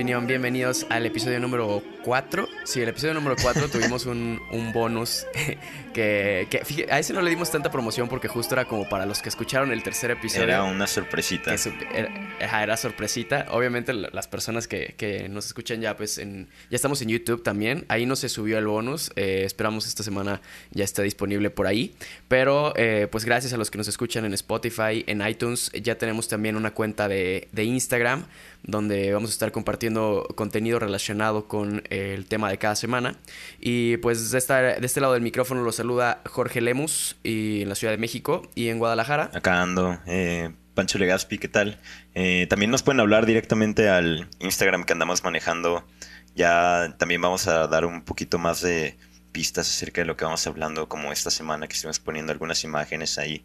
opinión, 0.00 0.26
bienvenidos 0.26 0.86
al 0.88 1.04
episodio 1.04 1.38
número 1.40 1.82
4. 2.02 2.48
Sí, 2.64 2.80
el 2.82 2.88
episodio 2.88 3.14
número 3.14 3.36
4 3.40 3.68
tuvimos 3.72 4.06
un, 4.06 4.40
un 4.52 4.72
bonus 4.72 5.26
que, 5.92 6.46
que 6.50 6.86
a 6.90 6.98
ese 6.98 7.12
no 7.12 7.22
le 7.22 7.30
dimos 7.30 7.50
tanta 7.50 7.70
promoción 7.70 8.08
porque 8.08 8.28
justo 8.28 8.54
era 8.54 8.64
como 8.64 8.88
para 8.88 9.06
los 9.06 9.22
que 9.22 9.28
escucharon 9.28 9.72
el 9.72 9.82
tercer 9.82 10.10
episodio. 10.10 10.44
Era 10.44 10.64
una 10.64 10.86
sorpresita. 10.86 11.54
era, 11.92 12.62
era, 12.62 12.76
sorpresita. 12.76 13.46
Obviamente 13.50 13.92
las 13.92 14.28
personas 14.28 14.68
que, 14.68 14.94
que, 14.96 15.28
nos 15.28 15.46
escuchan 15.46 15.80
ya, 15.80 15.96
pues 15.96 16.18
en, 16.18 16.48
ya 16.70 16.76
estamos 16.76 17.02
en 17.02 17.08
YouTube 17.08 17.42
también. 17.42 17.84
Ahí 17.88 18.06
no 18.06 18.16
se 18.16 18.28
subió 18.28 18.58
el 18.58 18.66
bonus. 18.66 19.10
Eh, 19.16 19.42
esperamos 19.44 19.86
esta 19.86 20.02
semana 20.02 20.40
ya 20.70 20.84
esté 20.84 21.02
disponible 21.02 21.50
por 21.50 21.66
ahí. 21.66 21.94
Pero 22.28 22.72
eh, 22.76 23.08
pues 23.10 23.24
gracias 23.24 23.52
a 23.52 23.56
los 23.56 23.70
que 23.70 23.78
nos 23.78 23.88
escuchan 23.88 24.24
en 24.24 24.34
Spotify, 24.34 25.04
en 25.06 25.26
iTunes, 25.26 25.70
ya 25.72 25.96
tenemos 25.96 26.28
también 26.28 26.56
una 26.56 26.72
cuenta 26.72 27.08
de, 27.08 27.48
de 27.52 27.64
Instagram 27.64 28.24
donde 28.62 29.12
vamos 29.12 29.30
a 29.30 29.32
estar 29.32 29.52
compartiendo 29.52 30.28
contenido 30.34 30.78
relacionado 30.78 31.48
con 31.48 31.82
el 31.90 32.26
tema 32.26 32.48
de 32.48 32.58
cada 32.58 32.76
semana. 32.76 33.16
Y 33.60 33.98
pues 33.98 34.30
de, 34.30 34.40
de 34.40 34.86
este 34.86 35.00
lado 35.00 35.12
del 35.12 35.22
micrófono 35.22 35.62
los 35.62 35.76
saluda 35.76 36.22
Jorge 36.26 36.60
Lemus 36.60 37.16
y 37.22 37.62
en 37.62 37.68
la 37.68 37.74
Ciudad 37.74 37.92
de 37.92 37.98
México 37.98 38.48
y 38.54 38.68
en 38.68 38.78
Guadalajara. 38.78 39.30
Acá 39.34 39.60
ando. 39.60 39.98
Eh, 40.06 40.50
Pancho 40.74 40.98
Legaspi, 40.98 41.38
¿qué 41.38 41.48
tal? 41.48 41.80
Eh, 42.14 42.46
también 42.48 42.70
nos 42.70 42.82
pueden 42.82 43.00
hablar 43.00 43.26
directamente 43.26 43.88
al 43.88 44.28
Instagram 44.38 44.84
que 44.84 44.92
andamos 44.92 45.24
manejando. 45.24 45.86
Ya 46.34 46.94
también 46.98 47.20
vamos 47.20 47.48
a 47.48 47.66
dar 47.66 47.84
un 47.84 48.02
poquito 48.02 48.38
más 48.38 48.60
de 48.60 48.96
pistas 49.32 49.68
acerca 49.68 50.00
de 50.00 50.06
lo 50.06 50.16
que 50.16 50.24
vamos 50.24 50.46
hablando, 50.46 50.88
como 50.88 51.12
esta 51.12 51.30
semana 51.30 51.66
que 51.66 51.74
estuvimos 51.74 51.98
poniendo 52.00 52.32
algunas 52.32 52.64
imágenes 52.64 53.18
ahí 53.18 53.44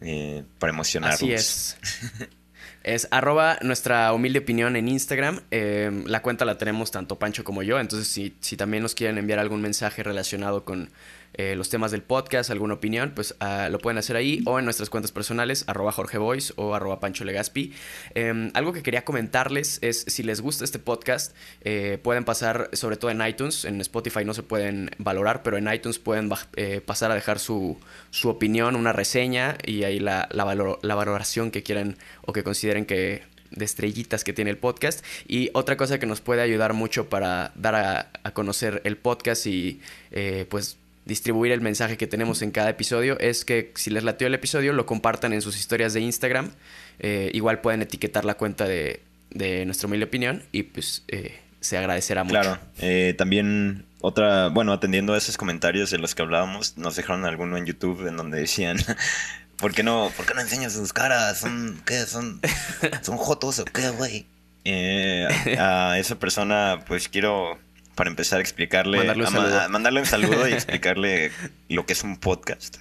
eh, 0.00 0.44
para 0.58 0.72
emocionarnos. 0.72 1.22
Así 1.22 1.32
es. 1.32 1.78
Es 2.84 3.08
arroba 3.10 3.58
nuestra 3.62 4.12
humilde 4.12 4.40
opinión 4.40 4.76
en 4.76 4.88
Instagram. 4.88 5.40
Eh, 5.50 6.04
la 6.06 6.20
cuenta 6.22 6.44
la 6.44 6.58
tenemos 6.58 6.90
tanto 6.90 7.18
Pancho 7.18 7.42
como 7.42 7.62
yo. 7.62 7.80
Entonces, 7.80 8.06
si, 8.08 8.36
si 8.40 8.56
también 8.56 8.82
nos 8.82 8.94
quieren 8.94 9.18
enviar 9.18 9.38
algún 9.38 9.62
mensaje 9.62 10.02
relacionado 10.02 10.64
con 10.64 10.90
eh, 11.34 11.56
los 11.56 11.68
temas 11.68 11.90
del 11.90 12.02
podcast, 12.02 12.50
alguna 12.50 12.74
opinión, 12.74 13.12
pues 13.14 13.34
ah, 13.40 13.68
lo 13.70 13.78
pueden 13.78 13.98
hacer 13.98 14.16
ahí 14.16 14.42
o 14.46 14.58
en 14.58 14.64
nuestras 14.64 14.88
cuentas 14.88 15.10
personales, 15.10 15.64
arroba 15.66 15.90
Jorge 15.90 16.18
Boys 16.18 16.52
o 16.56 16.74
arroba 16.74 17.00
Pancho 17.00 17.24
Legaspi. 17.24 17.72
Em, 18.14 18.50
algo 18.54 18.72
que 18.72 18.82
quería 18.82 19.04
comentarles 19.04 19.78
es 19.82 20.04
si 20.06 20.22
les 20.22 20.40
gusta 20.40 20.64
este 20.64 20.78
podcast, 20.78 21.34
eh, 21.62 21.98
pueden 22.02 22.24
pasar, 22.24 22.70
sobre 22.72 22.96
todo 22.96 23.10
en 23.10 23.26
iTunes, 23.26 23.64
en 23.64 23.80
Spotify 23.80 24.24
no 24.24 24.32
se 24.32 24.44
pueden 24.44 24.90
valorar, 24.98 25.42
pero 25.42 25.56
en 25.58 25.72
iTunes 25.72 25.98
pueden 25.98 26.30
eh, 26.54 26.80
pasar 26.80 27.10
a 27.10 27.14
dejar 27.14 27.40
su, 27.40 27.78
su, 28.10 28.28
opinión, 28.28 28.76
una 28.76 28.92
reseña 28.92 29.58
y 29.64 29.82
ahí 29.82 29.98
la, 29.98 30.28
la, 30.30 30.44
la 30.82 30.94
valoración 30.94 31.50
que 31.50 31.62
quieran 31.64 31.96
o 32.22 32.32
que 32.32 32.44
consideren 32.44 32.86
que 32.86 33.22
de 33.50 33.64
estrellitas 33.64 34.22
que 34.22 34.32
tiene 34.32 34.50
el 34.50 34.58
podcast. 34.58 35.04
Y 35.26 35.50
otra 35.54 35.76
cosa 35.76 35.98
que 35.98 36.06
nos 36.06 36.20
puede 36.20 36.42
ayudar 36.42 36.74
mucho 36.74 37.08
para 37.08 37.52
dar 37.56 38.10
a 38.22 38.30
conocer 38.32 38.80
el 38.84 38.96
podcast 38.96 39.46
y 39.46 39.80
pues 40.48 40.78
distribuir 41.04 41.52
el 41.52 41.60
mensaje 41.60 41.96
que 41.96 42.06
tenemos 42.06 42.42
en 42.42 42.50
cada 42.50 42.70
episodio 42.70 43.18
es 43.20 43.44
que 43.44 43.72
si 43.76 43.90
les 43.90 44.04
latió 44.04 44.26
el 44.26 44.34
episodio 44.34 44.72
lo 44.72 44.86
compartan 44.86 45.32
en 45.32 45.42
sus 45.42 45.58
historias 45.58 45.92
de 45.92 46.00
Instagram. 46.00 46.50
Eh, 46.98 47.30
igual 47.34 47.60
pueden 47.60 47.82
etiquetar 47.82 48.24
la 48.24 48.34
cuenta 48.34 48.66
de, 48.66 49.02
de 49.30 49.64
nuestra 49.66 49.86
humilde 49.86 50.06
opinión 50.06 50.42
y 50.52 50.64
pues 50.64 51.04
eh, 51.08 51.38
se 51.60 51.76
agradecerá 51.76 52.24
mucho. 52.24 52.40
Claro, 52.40 52.58
eh, 52.78 53.14
también 53.18 53.84
otra, 54.00 54.48
bueno, 54.48 54.72
atendiendo 54.72 55.14
a 55.14 55.18
esos 55.18 55.36
comentarios 55.36 55.90
de 55.90 55.98
los 55.98 56.14
que 56.14 56.22
hablábamos, 56.22 56.78
nos 56.78 56.96
dejaron 56.96 57.24
alguno 57.24 57.56
en 57.56 57.66
YouTube 57.66 58.06
en 58.06 58.16
donde 58.16 58.38
decían... 58.38 58.78
¿Por 59.56 59.72
qué 59.72 59.84
no, 59.84 60.10
por 60.16 60.26
qué 60.26 60.34
no 60.34 60.40
enseñas 60.40 60.72
sus 60.72 60.92
caras? 60.92 61.38
¿Son, 61.38 61.80
¿Qué? 61.86 62.04
¿Son, 62.06 62.40
son 63.02 63.16
jotos 63.16 63.60
o 63.60 63.64
qué, 63.64 63.88
güey? 63.90 64.26
a 65.56 65.96
esa 65.96 66.18
persona, 66.18 66.80
pues 66.88 67.08
quiero 67.08 67.56
para 67.94 68.10
empezar 68.10 68.38
a 68.38 68.42
explicarle, 68.42 68.98
mandarle 68.98 69.26
un, 69.26 69.72
mandarle 69.72 70.00
un 70.00 70.06
saludo 70.06 70.48
y 70.48 70.52
explicarle 70.54 71.32
lo 71.68 71.86
que 71.86 71.92
es 71.92 72.02
un 72.02 72.18
podcast. 72.18 72.78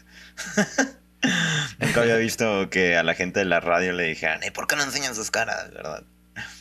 Nunca 1.79 2.01
había 2.01 2.18
visto 2.18 2.69
que 2.69 2.97
a 2.97 3.03
la 3.03 3.13
gente 3.13 3.40
de 3.40 3.46
la 3.46 3.59
radio 3.59 3.94
le 3.94 4.03
dijeran, 4.03 4.41
¿por 4.53 4.68
qué 4.68 4.75
no 4.75 4.84
enseñan 4.84 5.16
sus 5.16 5.31
caras? 5.31 5.72
¿verdad? 5.72 6.03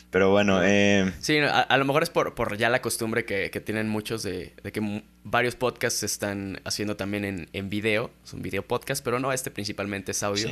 Pero 0.09 0.29
bueno, 0.29 0.61
eh... 0.63 1.11
Sí, 1.21 1.39
a, 1.39 1.77
lo 1.77 1.85
mejor 1.85 2.03
es 2.03 2.11
por, 2.11 2.35
por 2.35 2.55
ya 2.55 2.69
la 2.69 2.83
costumbre 2.83 3.25
que, 3.25 3.49
que 3.49 3.59
tienen 3.59 3.89
muchos 3.89 4.21
de, 4.21 4.53
de, 4.61 4.71
que 4.71 5.03
varios 5.23 5.55
podcasts 5.55 6.01
se 6.01 6.05
están 6.05 6.61
haciendo 6.65 6.95
también 6.95 7.25
en, 7.25 7.49
en 7.51 7.67
video, 7.67 8.11
es 8.23 8.31
un 8.33 8.43
video 8.43 8.61
podcast, 8.61 9.03
pero 9.03 9.19
no, 9.19 9.33
este 9.33 9.49
principalmente 9.49 10.11
es 10.11 10.21
audio. 10.21 10.49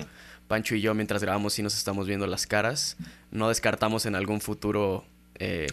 Pancho 0.47 0.73
y 0.73 0.81
yo 0.81 0.95
mientras 0.95 1.21
grabamos 1.21 1.53
sí 1.53 1.61
nos 1.61 1.77
estamos 1.77 2.07
viendo 2.07 2.25
las 2.25 2.47
caras. 2.47 2.97
No 3.29 3.49
descartamos 3.49 4.07
en 4.07 4.15
algún 4.15 4.41
futuro 4.41 5.05
eh, 5.35 5.67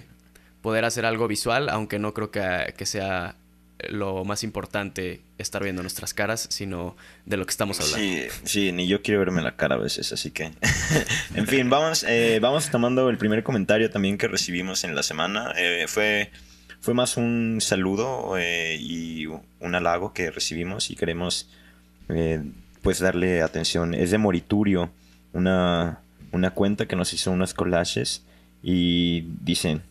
poder 0.62 0.84
hacer 0.84 1.06
algo 1.06 1.28
visual, 1.28 1.68
aunque 1.68 1.98
no 1.98 2.14
creo 2.14 2.30
que, 2.30 2.86
sea 2.86 3.36
lo 3.88 4.24
más 4.24 4.42
importante 4.42 5.20
estar 5.38 5.62
viendo 5.62 5.82
nuestras 5.82 6.12
caras, 6.12 6.48
sino 6.50 6.96
de 7.26 7.36
lo 7.36 7.46
que 7.46 7.50
estamos 7.50 7.78
hablando. 7.78 7.98
Sí, 7.98 8.26
sí, 8.42 8.72
ni 8.72 8.88
yo 8.88 9.02
quiero 9.02 9.20
verme 9.20 9.40
la 9.40 9.54
cara 9.54 9.76
a 9.76 9.78
veces, 9.78 10.12
así 10.12 10.32
que... 10.32 10.50
en 11.34 11.46
fin, 11.46 11.70
vamos, 11.70 12.04
eh, 12.08 12.40
vamos 12.40 12.70
tomando 12.70 13.08
el 13.08 13.18
primer 13.18 13.44
comentario 13.44 13.88
también 13.90 14.18
que 14.18 14.26
recibimos 14.26 14.82
en 14.82 14.96
la 14.96 15.04
semana. 15.04 15.52
Eh, 15.56 15.84
fue, 15.86 16.32
fue 16.80 16.92
más 16.92 17.16
un 17.16 17.58
saludo 17.60 18.36
eh, 18.36 18.76
y 18.80 19.26
un 19.26 19.74
halago 19.74 20.12
que 20.12 20.30
recibimos 20.32 20.90
y 20.90 20.96
queremos 20.96 21.48
pues 22.82 22.98
darle 22.98 23.42
atención. 23.42 23.94
Es 23.94 24.10
de 24.10 24.18
Moriturio, 24.18 24.90
una, 25.34 26.00
una 26.32 26.50
cuenta 26.50 26.86
que 26.86 26.96
nos 26.96 27.12
hizo 27.12 27.30
unos 27.30 27.54
collages 27.54 28.24
y 28.60 29.20
dicen... 29.40 29.82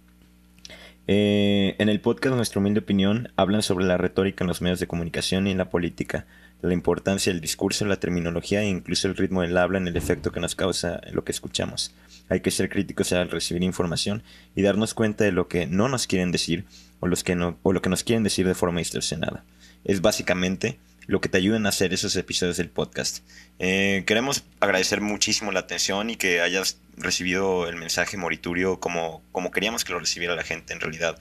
Eh, 1.10 1.76
en 1.80 1.88
el 1.88 2.02
podcast 2.02 2.36
Nuestra 2.36 2.60
Humilde 2.60 2.82
Opinión 2.82 3.32
hablan 3.38 3.62
sobre 3.62 3.86
la 3.86 3.96
retórica 3.96 4.44
en 4.44 4.50
los 4.50 4.62
medios 4.62 4.82
de 4.82 4.88
comunicación 4.88 5.48
y 5.48 5.52
en 5.52 5.58
la 5.58 5.70
política, 5.70 6.26
la 6.62 6.74
importancia 6.74 7.32
del 7.32 7.40
discurso, 7.40 7.86
la 7.86 7.96
terminología 7.96 8.62
e 8.62 8.68
incluso 8.68 9.08
el 9.08 9.16
ritmo 9.16 9.42
del 9.42 9.58
habla 9.58 9.78
en 9.78 9.88
el 9.88 9.96
efecto 9.96 10.34
que 10.34 10.42
nos 10.42 10.56
causa 10.56 11.00
lo 11.14 11.24
que 11.24 11.32
escuchamos. 11.32 11.94
Hay 12.28 12.42
que 12.42 12.52
ser 12.52 12.68
críticos 12.68 13.14
al 13.14 13.32
recibir 13.32 13.64
información 13.64 14.22
y 14.54 14.64
darnos 14.64 14.94
cuenta 14.94 15.24
de 15.24 15.32
lo 15.32 15.48
que 15.48 15.66
no 15.66 15.88
nos 15.88 16.08
quieren 16.08 16.34
decir 16.34 16.66
o, 17.00 17.08
los 17.08 17.24
que 17.24 17.36
no, 17.36 17.58
o 17.64 17.72
lo 17.72 17.82
que 17.82 17.90
nos 17.90 18.04
quieren 18.04 18.24
decir 18.24 18.46
de 18.46 18.56
forma 18.56 18.80
distorsionada. 18.80 19.46
Es 19.86 20.02
básicamente 20.02 20.78
lo 21.08 21.22
que 21.22 21.30
te 21.30 21.38
ayudan 21.38 21.66
a 21.66 21.70
hacer 21.70 21.94
esos 21.94 22.16
episodios 22.18 22.58
del 22.58 22.70
podcast. 22.70 23.20
Eh, 23.60 24.04
queremos 24.06 24.44
agradecer 24.60 25.00
muchísimo 25.00 25.54
la 25.54 25.62
atención 25.62 26.10
y 26.10 26.18
que 26.18 26.42
hayas 26.42 26.80
recibido 26.98 27.68
el 27.68 27.78
mensaje 27.78 28.18
moriturio 28.18 28.80
como, 28.82 29.24
como 29.32 29.52
queríamos 29.52 29.86
que 29.86 29.94
lo 29.94 30.00
recibiera 30.00 30.36
la 30.36 30.44
gente 30.44 30.74
en 30.74 30.82
realidad. 30.82 31.18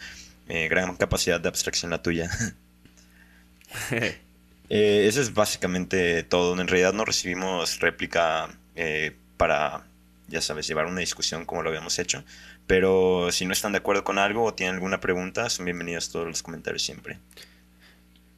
Eh, 0.49 0.69
gran 0.69 0.97
capacidad 0.97 1.41
de 1.41 1.49
abstracción 1.49 1.91
la 1.91 2.03
tuya. 2.03 2.31
Eh, 4.69 5.07
eso 5.07 5.21
es 5.21 5.33
básicamente 5.33 6.25
todo. 6.25 6.61
En 6.61 6.67
realidad 6.67 6.93
no 6.93 7.05
recibimos 7.05 7.79
réplica 7.79 8.49
para, 9.37 9.87
ya 10.27 10.41
sabes, 10.41 10.67
llevar 10.67 10.87
una 10.87 10.99
discusión 10.99 11.45
como 11.45 11.63
lo 11.63 11.69
habíamos 11.69 12.01
hecho. 12.01 12.25
Pero 12.67 13.31
si 13.31 13.47
no 13.47 13.53
están 13.53 13.71
de 13.71 13.79
acuerdo 13.79 14.03
con 14.03 14.19
algo 14.19 14.43
o 14.43 14.55
tienen 14.55 14.75
alguna 14.75 14.99
pregunta, 14.99 15.51
son 15.51 15.67
bienvenidos 15.67 16.11
todos 16.11 16.27
los 16.27 16.43
comentarios 16.43 16.83
siempre. 16.83 17.21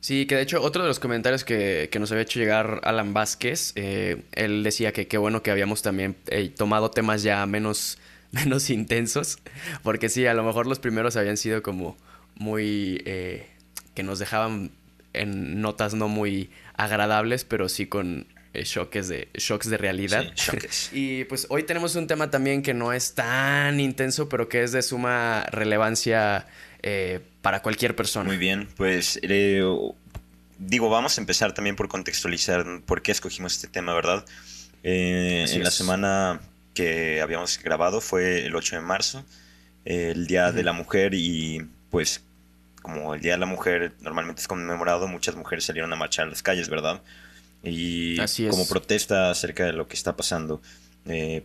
Sí, 0.00 0.26
que 0.26 0.36
de 0.36 0.42
hecho 0.42 0.62
otro 0.62 0.82
de 0.82 0.88
los 0.88 1.00
comentarios 1.00 1.44
que, 1.44 1.90
nos 1.98 2.12
había 2.12 2.22
hecho 2.22 2.38
llegar 2.38 2.80
Alan 2.84 3.14
Vázquez, 3.14 3.72
eh, 3.74 4.22
él 4.32 4.62
decía 4.62 4.92
que 4.92 5.08
qué 5.08 5.18
bueno 5.18 5.42
que 5.42 5.50
habíamos 5.50 5.82
también 5.82 6.16
eh, 6.28 6.48
tomado 6.48 6.90
temas 6.90 7.22
ya 7.22 7.44
menos, 7.46 7.98
menos 8.30 8.70
intensos, 8.70 9.38
porque 9.82 10.08
sí, 10.08 10.26
a 10.26 10.34
lo 10.34 10.44
mejor 10.44 10.66
los 10.66 10.78
primeros 10.78 11.16
habían 11.16 11.36
sido 11.36 11.62
como 11.62 11.96
muy... 12.36 13.02
Eh, 13.06 13.46
que 13.94 14.04
nos 14.04 14.20
dejaban 14.20 14.70
en 15.12 15.60
notas 15.60 15.94
no 15.94 16.06
muy 16.06 16.50
agradables, 16.74 17.44
pero 17.44 17.68
sí 17.68 17.86
con 17.86 18.28
shocks 18.54 19.08
de, 19.08 19.28
shocks 19.34 19.68
de 19.68 19.76
realidad. 19.76 20.24
y 20.92 21.24
pues 21.24 21.46
hoy 21.50 21.64
tenemos 21.64 21.96
un 21.96 22.06
tema 22.06 22.30
también 22.30 22.62
que 22.62 22.74
no 22.74 22.92
es 22.92 23.14
tan 23.14 23.80
intenso, 23.80 24.28
pero 24.28 24.48
que 24.48 24.62
es 24.62 24.70
de 24.70 24.82
suma 24.82 25.46
relevancia 25.50 26.46
eh, 26.82 27.20
para 27.42 27.60
cualquier 27.62 27.96
persona. 27.96 28.24
Muy 28.24 28.36
bien, 28.36 28.68
pues 28.76 29.18
eh, 29.22 29.62
digo, 30.58 30.90
vamos 30.90 31.18
a 31.18 31.20
empezar 31.20 31.52
también 31.52 31.76
por 31.76 31.88
contextualizar 31.88 32.64
por 32.86 33.02
qué 33.02 33.12
escogimos 33.12 33.54
este 33.54 33.68
tema, 33.68 33.94
¿verdad? 33.94 34.24
Eh, 34.84 35.46
en 35.48 35.64
la 35.64 35.70
semana 35.70 36.40
que 36.74 37.20
habíamos 37.20 37.58
grabado 37.58 38.00
fue 38.00 38.46
el 38.46 38.54
8 38.54 38.76
de 38.76 38.82
marzo, 38.82 39.24
el 39.84 40.26
Día 40.28 40.52
de 40.52 40.62
la 40.62 40.72
Mujer 40.72 41.14
y 41.14 41.66
pues 41.90 42.22
como 42.80 43.14
el 43.14 43.20
Día 43.20 43.32
de 43.32 43.38
la 43.38 43.46
Mujer 43.46 43.94
normalmente 44.00 44.40
es 44.40 44.46
conmemorado, 44.46 45.08
muchas 45.08 45.34
mujeres 45.34 45.64
salieron 45.64 45.92
a 45.92 45.96
marchar 45.96 46.26
a 46.26 46.30
las 46.30 46.42
calles, 46.42 46.68
¿verdad? 46.68 47.02
Y 47.64 48.18
como 48.48 48.68
protesta 48.68 49.30
acerca 49.30 49.64
de 49.64 49.72
lo 49.72 49.88
que 49.88 49.96
está 49.96 50.14
pasando 50.14 50.62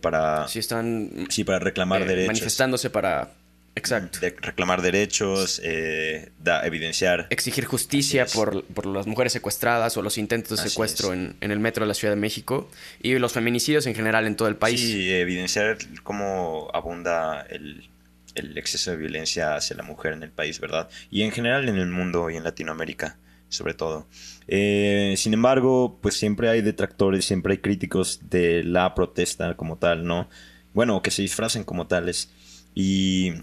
para, 0.00 0.46
sí, 0.46 0.60
están 0.60 1.26
sí, 1.28 1.42
para 1.42 1.58
reclamar 1.58 2.04
derechos. 2.04 2.28
Manifestándose 2.28 2.88
para 2.90 3.32
Exacto. 3.76 4.20
De 4.20 4.30
reclamar 4.30 4.82
derechos, 4.82 5.60
eh, 5.64 6.30
da, 6.38 6.64
evidenciar. 6.64 7.26
Exigir 7.30 7.64
justicia 7.64 8.26
por, 8.26 8.64
por, 8.66 8.86
las 8.86 9.06
mujeres 9.06 9.32
secuestradas 9.32 9.96
o 9.96 10.02
los 10.02 10.16
intentos 10.16 10.62
de 10.62 10.68
secuestro 10.68 11.12
en, 11.12 11.36
en, 11.40 11.50
el 11.50 11.58
metro 11.58 11.84
de 11.84 11.88
la 11.88 11.94
Ciudad 11.94 12.14
de 12.14 12.20
México 12.20 12.70
y 13.02 13.18
los 13.18 13.32
feminicidios 13.32 13.86
en 13.86 13.94
general 13.94 14.26
en 14.26 14.36
todo 14.36 14.48
el 14.48 14.56
país. 14.56 14.80
Sí, 14.80 15.12
evidenciar 15.12 15.78
cómo 16.04 16.70
abunda 16.72 17.42
el, 17.50 17.88
el 18.34 18.56
exceso 18.58 18.90
de 18.90 18.96
violencia 18.96 19.56
hacia 19.56 19.76
la 19.76 19.82
mujer 19.82 20.12
en 20.12 20.22
el 20.22 20.30
país, 20.30 20.60
¿verdad? 20.60 20.88
Y 21.10 21.22
en 21.22 21.32
general 21.32 21.68
en 21.68 21.76
el 21.76 21.88
mundo 21.88 22.30
y 22.30 22.36
en 22.36 22.44
Latinoamérica, 22.44 23.18
sobre 23.48 23.74
todo. 23.74 24.06
Eh, 24.48 25.14
sin 25.16 25.34
embargo, 25.34 25.98
pues 26.00 26.16
siempre 26.16 26.48
hay 26.48 26.60
detractores, 26.60 27.24
siempre 27.24 27.52
hay 27.52 27.58
críticos 27.58 28.20
de 28.28 28.64
la 28.64 28.94
protesta 28.94 29.56
como 29.56 29.78
tal, 29.78 30.04
¿no? 30.04 30.28
Bueno, 30.72 31.02
que 31.02 31.10
se 31.10 31.22
disfracen 31.22 31.64
como 31.64 31.86
tales. 31.86 32.30
Y 32.74 33.34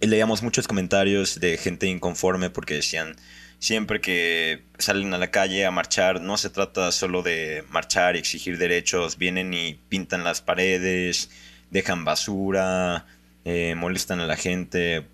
leíamos 0.00 0.42
muchos 0.42 0.68
comentarios 0.68 1.40
de 1.40 1.56
gente 1.56 1.86
inconforme 1.86 2.50
porque 2.50 2.74
decían, 2.74 3.16
siempre 3.58 4.00
que 4.00 4.62
salen 4.78 5.12
a 5.14 5.18
la 5.18 5.30
calle 5.30 5.66
a 5.66 5.70
marchar, 5.70 6.20
no 6.20 6.36
se 6.36 6.50
trata 6.50 6.92
solo 6.92 7.22
de 7.22 7.64
marchar 7.70 8.16
y 8.16 8.20
exigir 8.20 8.58
derechos, 8.58 9.18
vienen 9.18 9.52
y 9.54 9.74
pintan 9.88 10.24
las 10.24 10.40
paredes, 10.40 11.30
dejan 11.70 12.04
basura, 12.04 13.06
eh, 13.44 13.74
molestan 13.76 14.20
a 14.20 14.26
la 14.26 14.36
gente, 14.36 15.06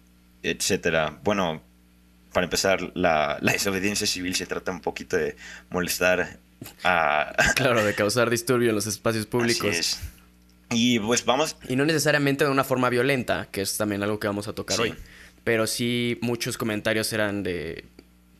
etcétera. 0.43 1.19
Bueno, 1.25 1.63
para 2.33 2.45
empezar, 2.45 2.93
la, 2.95 3.39
desobediencia 3.41 4.07
civil 4.07 4.35
se 4.35 4.47
trata 4.47 4.71
un 4.71 4.81
poquito 4.81 5.17
de 5.17 5.37
molestar 5.71 6.39
a... 6.83 7.33
Claro, 7.55 7.85
de 7.85 7.95
causar 7.95 8.29
disturbio 8.29 8.71
en 8.71 8.75
los 8.75 8.87
espacios 8.87 9.27
públicos. 9.27 9.99
Y 10.75 10.99
pues 10.99 11.25
vamos... 11.25 11.57
Y 11.69 11.77
no 11.77 11.85
necesariamente 11.85 12.45
de 12.45 12.51
una 12.51 12.65
forma 12.65 12.91
violenta, 12.91 13.49
que 13.51 13.63
es 13.63 13.77
también 13.77 14.03
algo 14.03 14.19
que 14.19 14.27
vamos 14.27 14.49
a 14.49 14.53
tocar 14.55 14.81
hoy. 14.81 14.95
Pero 15.45 15.67
sí 15.67 16.19
muchos 16.21 16.57
comentarios 16.57 17.13
eran 17.13 17.43
de, 17.43 17.85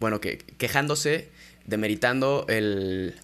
bueno, 0.01 0.21
que 0.21 0.39
quejándose, 0.39 1.31
demeritando 1.67 2.47
el, 2.49 3.15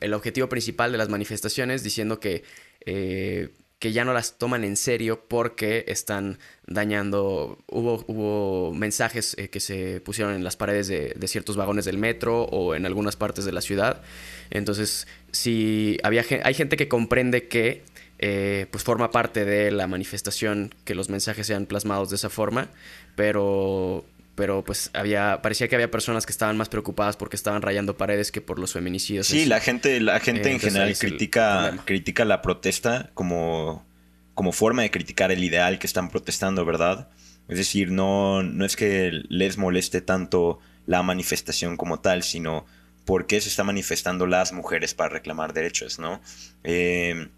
el 0.00 0.14
objetivo 0.14 0.48
principal 0.48 0.92
de 0.92 0.98
las 0.98 1.08
manifestaciones, 1.08 1.82
diciendo 1.82 2.20
que 2.20 2.44
eh, 2.86 3.50
que 3.80 3.92
ya 3.92 4.04
no 4.04 4.12
las 4.12 4.36
toman 4.36 4.62
en 4.62 4.76
serio 4.76 5.24
porque 5.26 5.86
están 5.88 6.38
dañando. 6.66 7.58
Hubo, 7.66 8.04
hubo 8.08 8.74
mensajes 8.74 9.34
eh, 9.38 9.48
que 9.48 9.58
se 9.58 10.02
pusieron 10.02 10.34
en 10.34 10.44
las 10.44 10.54
paredes 10.56 10.86
de, 10.88 11.16
ciertos 11.26 11.56
vagones 11.56 11.86
del 11.86 11.96
metro 11.96 12.42
o 12.42 12.74
en 12.74 12.84
algunas 12.84 13.16
partes 13.16 13.46
de 13.46 13.52
la 13.52 13.62
ciudad. 13.62 14.02
Entonces, 14.50 15.06
si 15.32 15.96
había 16.02 16.24
hay 16.44 16.52
gente 16.52 16.76
que 16.76 16.88
comprende 16.88 17.48
que 17.48 17.82
eh, 18.22 18.66
pues 18.70 18.84
forma 18.84 19.10
parte 19.10 19.46
de 19.46 19.70
la 19.70 19.86
manifestación 19.86 20.74
que 20.84 20.94
los 20.94 21.08
mensajes 21.08 21.46
sean 21.46 21.64
plasmados 21.64 22.10
de 22.10 22.16
esa 22.16 22.28
forma, 22.28 22.68
pero 23.16 24.04
pero 24.34 24.62
pues 24.62 24.90
había 24.92 25.40
parecía 25.40 25.68
que 25.68 25.74
había 25.74 25.90
personas 25.90 26.26
que 26.26 26.32
estaban 26.32 26.58
más 26.58 26.68
preocupadas 26.68 27.16
porque 27.16 27.36
estaban 27.36 27.62
rayando 27.62 27.96
paredes 27.96 28.30
que 28.30 28.42
por 28.42 28.58
los 28.58 28.74
feminicidios. 28.74 29.26
Sí, 29.26 29.46
la 29.46 29.58
gente 29.60 30.00
la 30.00 30.20
gente 30.20 30.52
en 30.52 30.60
general 30.60 30.94
critica 30.98 31.78
critica 31.86 32.26
la 32.26 32.42
protesta 32.42 33.10
como 33.14 33.86
como 34.34 34.52
forma 34.52 34.82
de 34.82 34.90
criticar 34.90 35.32
el 35.32 35.42
ideal 35.42 35.78
que 35.78 35.86
están 35.86 36.10
protestando, 36.10 36.66
¿verdad? 36.66 37.08
Es 37.48 37.56
decir, 37.56 37.90
no 37.90 38.42
no 38.42 38.66
es 38.66 38.76
que 38.76 39.12
les 39.30 39.56
moleste 39.56 40.02
tanto 40.02 40.58
la 40.84 41.02
manifestación 41.02 41.78
como 41.78 42.00
tal, 42.00 42.22
sino 42.22 42.66
por 43.06 43.26
qué 43.26 43.40
se 43.40 43.48
están 43.48 43.64
manifestando 43.64 44.26
las 44.26 44.52
mujeres 44.52 44.92
para 44.92 45.08
reclamar 45.08 45.54
derechos, 45.54 45.98
¿no? 45.98 46.20
Eh, 46.64 47.28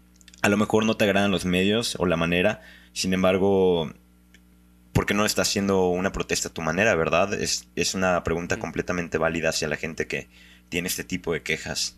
a 0.43 0.49
lo 0.49 0.57
mejor 0.57 0.85
no 0.85 0.97
te 0.97 1.05
agradan 1.05 1.31
los 1.31 1.45
medios 1.45 1.95
o 1.99 2.05
la 2.05 2.17
manera, 2.17 2.61
sin 2.91 3.13
embargo, 3.13 3.91
¿por 4.91 5.15
no 5.15 5.25
está 5.25 5.41
haciendo 5.41 5.87
una 5.87 6.11
protesta 6.11 6.49
a 6.49 6.53
tu 6.53 6.61
manera, 6.61 6.93
verdad? 6.95 7.33
Es, 7.33 7.69
es 7.77 7.95
una 7.95 8.23
pregunta 8.25 8.59
completamente 8.59 9.17
válida 9.17 9.49
hacia 9.49 9.69
la 9.69 9.77
gente 9.77 10.05
que 10.05 10.27
tiene 10.67 10.89
este 10.89 11.05
tipo 11.05 11.31
de 11.31 11.43
quejas. 11.43 11.97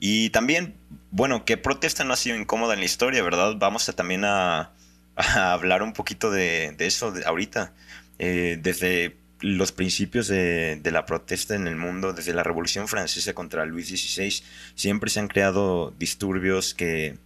Y 0.00 0.30
también, 0.30 0.74
bueno, 1.10 1.44
¿qué 1.44 1.58
protesta 1.58 2.02
no 2.02 2.14
ha 2.14 2.16
sido 2.16 2.34
incómoda 2.36 2.72
en 2.72 2.80
la 2.80 2.86
historia, 2.86 3.22
verdad? 3.22 3.56
Vamos 3.58 3.86
a 3.90 3.92
también 3.92 4.24
a, 4.24 4.72
hablar 5.16 5.82
un 5.82 5.92
poquito 5.92 6.30
de, 6.30 6.74
eso 6.78 7.12
ahorita. 7.26 7.74
Eh, 8.18 8.58
desde 8.62 9.18
los 9.40 9.72
principios 9.72 10.28
de, 10.28 10.76
de, 10.76 10.90
la 10.92 11.04
protesta 11.04 11.54
en 11.56 11.66
el 11.66 11.76
mundo, 11.76 12.14
desde 12.14 12.32
la 12.32 12.42
Revolución 12.42 12.88
Francesa 12.88 13.34
contra 13.34 13.66
Luis 13.66 13.88
XVI, 13.88 14.42
siempre 14.74 15.10
se 15.10 15.20
han 15.20 15.28
creado 15.28 15.94
disturbios 15.98 16.72
que 16.72 17.18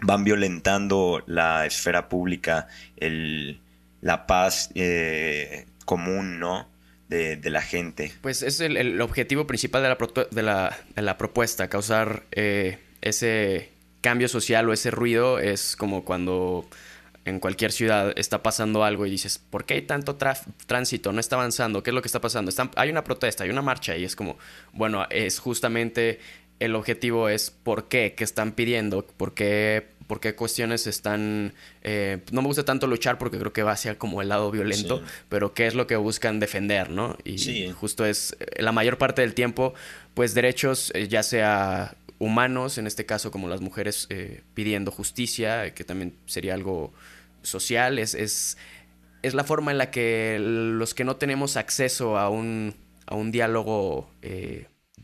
van 0.00 0.24
violentando 0.24 1.22
la 1.26 1.66
esfera 1.66 2.08
pública, 2.08 2.68
el, 2.96 3.60
la 4.00 4.26
paz 4.26 4.70
eh, 4.74 5.66
común, 5.84 6.38
¿no? 6.38 6.68
De, 7.08 7.38
la 7.44 7.62
gente. 7.62 8.12
Pues 8.22 8.42
es 8.42 8.58
el, 8.58 9.00
objetivo 9.00 9.46
principal 9.46 9.84
de 9.84 10.42
la, 10.42 10.76
de 10.96 11.02
la, 11.02 11.16
propuesta, 11.16 11.68
causar 11.68 12.24
eh, 12.32 12.80
ese 13.02 13.70
cambio 14.00 14.26
social 14.26 14.68
o 14.68 14.72
ese 14.72 14.90
ruido. 14.90 15.38
Es 15.38 15.76
como 15.76 16.04
cuando 16.04 16.68
en 17.24 17.40
cualquier 17.40 17.72
ciudad 17.72 18.12
está 18.16 18.42
pasando 18.42 18.84
algo 18.84 19.06
y 19.06 19.10
dices, 19.10 19.38
¿por 19.38 19.64
qué 19.64 19.74
hay 19.74 19.82
tanto 19.82 20.16
tránsito? 20.66 21.12
No 21.12 21.20
está 21.20 21.36
avanzando, 21.36 21.82
¿qué 21.82 21.90
es 21.90 21.94
lo 21.94 22.02
que 22.02 22.08
está 22.08 22.20
pasando? 22.20 22.50
hay 22.76 22.90
una 22.90 23.04
protesta, 23.04 23.44
hay 23.44 23.50
una 23.50 23.62
marcha 23.62 23.96
y 23.96 24.04
es 24.04 24.14
como, 24.16 24.36
bueno, 24.72 25.06
es 25.10 25.38
justamente 25.38 26.20
el 26.60 26.74
objetivo 26.74 27.28
es 27.28 27.50
por 27.50 27.88
qué, 27.88 28.14
qué 28.16 28.24
están 28.24 28.52
pidiendo, 28.52 29.06
por 29.06 29.34
qué 29.34 29.94
por 30.06 30.20
qué 30.20 30.34
cuestiones 30.34 30.86
están... 30.86 31.54
Eh, 31.82 32.20
no 32.30 32.42
me 32.42 32.48
gusta 32.48 32.64
tanto 32.64 32.86
luchar 32.86 33.18
porque 33.18 33.38
creo 33.38 33.52
que 33.52 33.62
va 33.62 33.72
hacia 33.72 33.98
como 33.98 34.22
el 34.22 34.28
lado 34.28 34.50
violento, 34.50 35.02
pero 35.28 35.54
qué 35.54 35.66
es 35.66 35.74
lo 35.74 35.86
que 35.86 35.96
buscan 35.96 36.40
defender, 36.40 36.90
¿no? 36.90 37.16
Y 37.24 37.70
justo 37.70 38.04
es 38.04 38.36
eh, 38.38 38.62
la 38.62 38.72
mayor 38.72 38.98
parte 38.98 39.22
del 39.22 39.34
tiempo, 39.34 39.74
pues 40.14 40.34
derechos, 40.34 40.90
eh, 40.94 41.08
ya 41.08 41.22
sea 41.22 41.96
humanos, 42.18 42.78
en 42.78 42.86
este 42.86 43.06
caso 43.06 43.30
como 43.30 43.48
las 43.48 43.60
mujeres 43.60 44.08
pidiendo 44.54 44.90
justicia, 44.90 45.74
que 45.74 45.84
también 45.84 46.14
sería 46.26 46.54
algo 46.54 46.92
social, 47.42 47.98
es, 47.98 48.14
es, 48.14 48.56
es, 49.22 49.34
la 49.34 49.44
forma 49.44 49.72
en 49.72 49.78
la 49.78 49.90
que 49.90 50.38
los 50.40 50.94
que 50.94 51.04
no 51.04 51.16
tenemos 51.16 51.56
acceso 51.56 52.16
a 52.16 52.30
un, 52.30 52.74
a 53.06 53.16
un 53.16 53.30
diálogo 53.32 54.08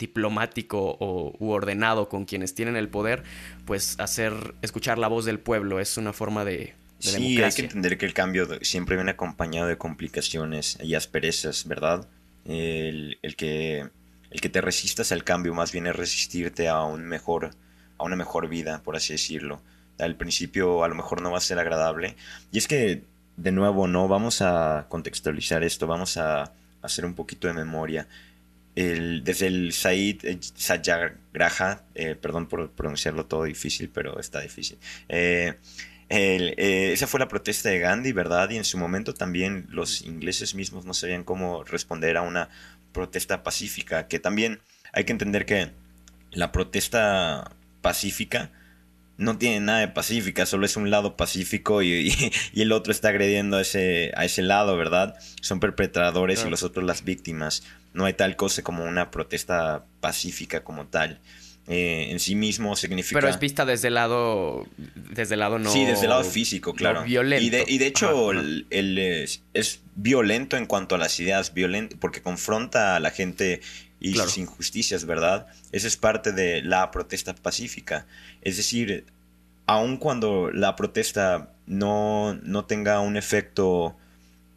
diplomático 0.00 0.96
o, 0.98 1.36
u 1.38 1.50
ordenado 1.50 2.08
con 2.08 2.24
quienes 2.24 2.54
tienen 2.54 2.76
el 2.76 2.88
poder, 2.88 3.22
pues 3.66 3.94
hacer 4.00 4.54
escuchar 4.62 4.98
la 4.98 5.06
voz 5.06 5.24
del 5.24 5.38
pueblo 5.38 5.78
es 5.78 5.96
una 5.96 6.12
forma 6.12 6.44
de, 6.44 6.74
sí, 6.98 7.40
hay 7.40 7.52
que 7.52 7.62
entender 7.62 7.98
que 7.98 8.06
el 8.06 8.14
cambio 8.14 8.48
siempre 8.62 8.96
viene 8.96 9.12
acompañado 9.12 9.68
de 9.68 9.78
complicaciones 9.78 10.78
y 10.82 10.94
asperezas, 10.94 11.68
¿verdad? 11.68 12.08
El, 12.44 13.18
que 13.36 13.86
el 14.30 14.40
que 14.40 14.48
te 14.48 14.60
resistas 14.60 15.12
al 15.12 15.22
cambio 15.22 15.54
más 15.54 15.70
bien 15.70 15.86
es 15.86 15.94
resistirte 15.94 16.68
a 16.68 16.82
un 16.82 17.04
mejor 17.04 17.50
a 17.98 18.04
una 18.04 18.16
mejor 18.16 18.48
vida, 18.48 18.82
por 18.82 18.96
así 18.96 19.12
decirlo. 19.12 19.60
Al 19.98 20.16
principio 20.16 20.82
a 20.82 20.88
lo 20.88 20.94
mejor 20.94 21.20
no 21.20 21.30
va 21.30 21.36
a 21.36 21.42
ser 21.42 21.58
agradable. 21.58 22.16
Y 22.50 22.56
es 22.56 22.66
que, 22.66 23.04
de 23.36 23.52
nuevo, 23.52 23.86
no 23.86 24.08
vamos 24.08 24.40
a 24.40 24.86
contextualizar 24.88 25.62
esto, 25.62 25.86
vamos 25.86 26.16
a 26.16 26.52
hacer 26.80 27.04
un 27.04 27.14
poquito 27.14 27.46
de 27.46 27.52
memoria 27.52 28.08
desde 28.82 29.46
el 29.46 29.72
Said 29.72 30.38
Satyagraha, 30.54 31.84
eh, 31.94 32.14
perdón 32.14 32.46
por 32.46 32.70
pronunciarlo 32.70 33.26
todo 33.26 33.44
difícil, 33.44 33.90
pero 33.92 34.18
está 34.20 34.40
difícil. 34.40 34.78
Eh, 35.08 35.54
eh, 36.08 36.90
esa 36.92 37.06
fue 37.06 37.20
la 37.20 37.28
protesta 37.28 37.68
de 37.68 37.78
Gandhi, 37.78 38.12
¿verdad? 38.12 38.50
Y 38.50 38.56
en 38.56 38.64
su 38.64 38.78
momento 38.78 39.14
también 39.14 39.66
los 39.70 40.02
ingleses 40.02 40.54
mismos 40.54 40.84
no 40.84 40.94
sabían 40.94 41.24
cómo 41.24 41.62
responder 41.64 42.16
a 42.16 42.22
una 42.22 42.48
protesta 42.92 43.42
pacífica, 43.42 44.08
que 44.08 44.18
también 44.18 44.60
hay 44.92 45.04
que 45.04 45.12
entender 45.12 45.46
que 45.46 45.70
la 46.32 46.50
protesta 46.50 47.52
pacífica 47.80 48.50
no 49.20 49.38
tiene 49.38 49.60
nada 49.60 49.80
de 49.80 49.88
pacífica, 49.88 50.46
solo 50.46 50.66
es 50.66 50.76
un 50.76 50.90
lado 50.90 51.16
pacífico 51.16 51.82
y, 51.82 52.12
el 52.54 52.72
otro 52.72 52.90
está 52.90 53.10
agrediendo 53.10 53.58
a 53.58 53.62
ese, 53.62 54.12
a 54.16 54.24
ese 54.24 54.42
lado, 54.42 54.76
¿verdad? 54.76 55.14
Son 55.40 55.60
perpetradores 55.60 56.44
y 56.44 56.50
los 56.50 56.62
otros 56.62 56.84
las 56.84 57.04
víctimas 57.04 57.62
no 57.92 58.04
hay 58.04 58.14
tal 58.14 58.36
cosa 58.36 58.62
como 58.62 58.84
una 58.84 59.10
protesta 59.10 59.84
pacífica 60.00 60.62
como 60.62 60.86
tal. 60.86 61.20
Eh, 61.66 62.08
en 62.10 62.18
sí 62.18 62.34
mismo 62.34 62.74
significa... 62.74 63.20
Pero 63.20 63.28
es 63.28 63.38
vista 63.38 63.64
desde 63.64 63.88
el 63.88 63.94
lado, 63.94 64.66
desde 64.96 65.34
el 65.34 65.40
lado 65.40 65.58
no... 65.58 65.70
Sí, 65.70 65.84
desde 65.84 66.04
el 66.04 66.10
lado 66.10 66.24
físico, 66.24 66.74
claro. 66.74 67.04
violento. 67.04 67.44
Y 67.44 67.50
de, 67.50 67.64
y 67.66 67.78
de 67.78 67.86
hecho 67.86 68.32
El, 68.32 68.66
es, 69.54 69.80
violento 69.94 70.56
en 70.56 70.66
cuanto 70.66 70.94
a 70.94 70.98
las 70.98 71.20
ideas, 71.20 71.54
violento, 71.54 71.96
porque 72.00 72.22
confronta 72.22 72.96
a 72.96 73.00
la 73.00 73.10
gente 73.10 73.60
y 74.00 74.14
sus 74.14 74.38
injusticias, 74.38 75.04
¿verdad? 75.04 75.46
Esa 75.72 75.86
es 75.86 75.96
parte 75.96 76.32
de 76.32 76.62
la 76.62 76.90
protesta 76.90 77.34
pacífica. 77.34 78.06
Es 78.40 78.56
decir, 78.56 79.04
aun 79.66 79.98
cuando 79.98 80.50
la 80.50 80.74
protesta 80.74 81.52
no, 81.66 82.34
no 82.42 82.64
tenga 82.64 83.00
un 83.00 83.16
efecto 83.16 83.96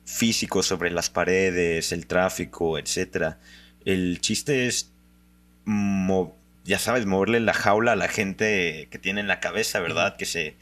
físico 0.05 0.63
sobre 0.63 0.91
las 0.91 1.09
paredes, 1.09 1.91
el 1.91 2.07
tráfico, 2.07 2.77
etc. 2.77 3.35
El 3.85 4.21
chiste 4.21 4.67
es, 4.67 4.91
ya 6.63 6.79
sabes, 6.79 7.05
moverle 7.05 7.41
la 7.41 7.53
jaula 7.53 7.91
a 7.91 7.97
la 7.97 8.07
gente 8.07 8.88
que 8.89 8.97
tiene 8.97 9.21
en 9.21 9.27
la 9.27 9.41
cabeza, 9.41 9.79
¿verdad? 9.81 10.15
Que 10.15 10.25
se, 10.25 10.55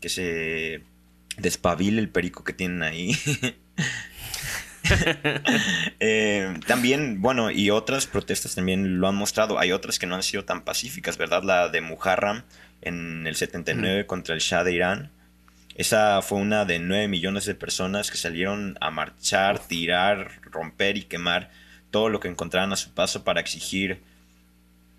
que 0.00 0.10
se 0.10 0.82
despabile 1.38 2.00
el 2.00 2.10
perico 2.10 2.44
que 2.44 2.52
tienen 2.52 2.82
ahí. 2.82 3.16
Eh, 6.00 6.54
también, 6.66 7.22
bueno, 7.22 7.50
y 7.50 7.70
otras 7.70 8.06
protestas 8.06 8.54
también 8.54 9.00
lo 9.00 9.08
han 9.08 9.14
mostrado. 9.14 9.58
Hay 9.58 9.72
otras 9.72 9.98
que 9.98 10.06
no 10.06 10.14
han 10.14 10.22
sido 10.22 10.44
tan 10.44 10.62
pacíficas, 10.62 11.16
¿verdad? 11.16 11.42
La 11.42 11.68
de 11.68 11.80
Muharram 11.80 12.42
en 12.82 13.26
el 13.26 13.34
79 13.34 14.06
contra 14.06 14.34
el 14.34 14.40
Shah 14.40 14.62
de 14.62 14.72
Irán. 14.72 15.10
Esa 15.74 16.22
fue 16.22 16.38
una 16.38 16.64
de 16.64 16.78
9 16.78 17.08
millones 17.08 17.44
de 17.44 17.54
personas 17.54 18.10
que 18.10 18.16
salieron 18.16 18.78
a 18.80 18.90
marchar, 18.90 19.58
tirar, 19.58 20.40
romper 20.42 20.96
y 20.96 21.02
quemar 21.02 21.50
todo 21.90 22.08
lo 22.08 22.20
que 22.20 22.28
encontraran 22.28 22.72
a 22.72 22.76
su 22.76 22.92
paso 22.92 23.24
para 23.24 23.40
exigir 23.40 24.00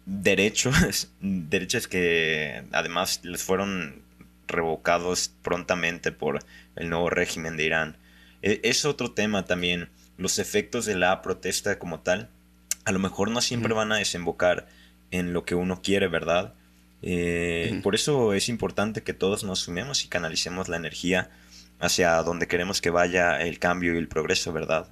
derechos, 0.05 1.11
derechos 1.21 1.87
que 1.87 2.63
además 2.71 3.21
les 3.23 3.43
fueron 3.43 4.01
revocados 4.47 5.31
prontamente 5.41 6.11
por 6.11 6.39
el 6.75 6.89
nuevo 6.89 7.09
régimen 7.09 7.57
de 7.57 7.65
Irán. 7.65 7.97
E, 8.41 8.61
es 8.63 8.85
otro 8.85 9.11
tema 9.11 9.45
también, 9.45 9.89
los 10.17 10.39
efectos 10.39 10.85
de 10.85 10.95
la 10.95 11.21
protesta 11.21 11.79
como 11.79 11.99
tal, 11.99 12.29
a 12.85 12.91
lo 12.91 12.99
mejor 12.99 13.29
no 13.29 13.41
siempre 13.41 13.73
van 13.73 13.91
a 13.91 13.97
desembocar 13.97 14.67
en 15.11 15.33
lo 15.33 15.45
que 15.45 15.55
uno 15.55 15.81
quiere, 15.81 16.07
¿verdad? 16.07 16.53
Eh, 17.01 17.79
por 17.83 17.95
eso 17.95 18.33
es 18.33 18.49
importante 18.49 19.03
que 19.03 19.13
todos 19.13 19.43
nos 19.43 19.59
sumemos 19.59 20.03
y 20.03 20.07
canalicemos 20.07 20.67
la 20.67 20.77
energía 20.77 21.29
hacia 21.79 22.15
donde 22.23 22.47
queremos 22.47 22.81
que 22.81 22.89
vaya 22.89 23.41
el 23.41 23.59
cambio 23.59 23.93
y 23.93 23.97
el 23.97 24.07
progreso, 24.07 24.51
¿verdad? 24.51 24.87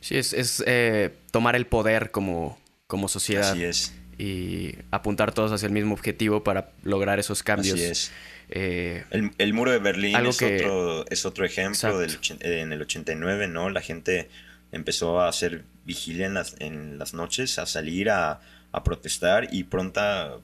Sí, 0.00 0.16
es, 0.16 0.62
eh, 0.66 1.14
tomar 1.30 1.56
el 1.56 1.66
poder 1.66 2.10
como, 2.10 2.58
como 2.86 3.08
sociedad. 3.08 3.50
Así 3.50 3.64
es. 3.64 3.94
Y 4.18 4.76
apuntar 4.90 5.32
todos 5.32 5.52
hacia 5.52 5.66
el 5.66 5.72
mismo 5.72 5.94
objetivo 5.94 6.44
para 6.44 6.70
lograr 6.82 7.18
esos 7.18 7.42
cambios. 7.42 7.74
Así 7.74 7.84
es. 7.84 8.12
Eh, 8.52 9.04
el, 9.10 9.54
muro 9.54 9.70
de 9.70 9.78
Berlín 9.78 10.16
es, 10.16 10.42
otro, 10.42 11.06
es 11.08 11.24
otro 11.24 11.44
ejemplo 11.44 11.98
del, 11.98 12.18
en 12.40 12.72
el 12.72 12.82
89, 12.82 13.46
¿no? 13.46 13.70
La 13.70 13.80
gente 13.80 14.28
empezó 14.72 15.20
a 15.20 15.28
hacer 15.28 15.64
vigilia 15.84 16.26
en 16.26 16.34
las, 16.34 16.56
en 16.58 16.98
las 16.98 17.14
noches, 17.14 17.58
a 17.58 17.66
salir 17.66 18.10
a, 18.10 18.40
a 18.72 18.84
protestar 18.84 19.48
y 19.52 19.64
pronta, 19.64 20.36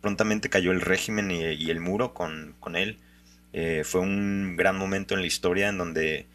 prontamente 0.00 0.50
cayó 0.50 0.72
el 0.72 0.80
régimen 0.80 1.30
y, 1.30 1.70
el 1.70 1.80
muro 1.80 2.14
con, 2.14 2.54
con 2.60 2.76
él. 2.76 2.98
Eh, 3.52 3.82
fue 3.84 4.00
un 4.00 4.56
gran 4.56 4.76
momento 4.76 5.14
en 5.14 5.20
la 5.20 5.26
historia 5.26 5.68
en 5.68 5.78
donde, 5.78 6.26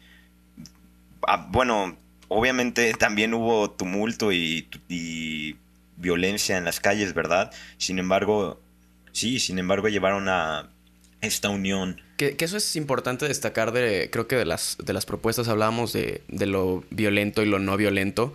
ah, 1.26 1.46
bueno, 1.50 1.96
obviamente 2.28 2.92
también 2.94 3.34
hubo 3.34 3.70
tumulto 3.70 4.32
y, 4.32 4.68
violencia 5.96 6.56
en 6.56 6.64
las 6.64 6.80
calles, 6.80 7.12
¿verdad? 7.12 7.52
Sin 7.76 7.98
embargo, 7.98 8.58
sí, 9.12 9.38
sin 9.38 9.58
embargo 9.58 9.88
llevaron 9.88 10.30
a 10.30 10.70
esta 11.20 11.50
unión. 11.50 12.00
Que, 12.16 12.36
eso 12.38 12.56
es 12.56 12.76
importante 12.76 13.26
destacar 13.26 13.72
de, 13.72 14.08
creo 14.10 14.26
que 14.26 14.36
de 14.36 14.44
las, 14.44 14.76
de 14.82 14.92
las 14.92 15.06
propuestas 15.06 15.48
hablábamos 15.48 15.92
de, 15.92 16.22
de 16.28 16.46
lo 16.46 16.84
violento 16.90 17.42
y 17.42 17.46
lo 17.46 17.58
no 17.58 17.76
violento 17.76 18.34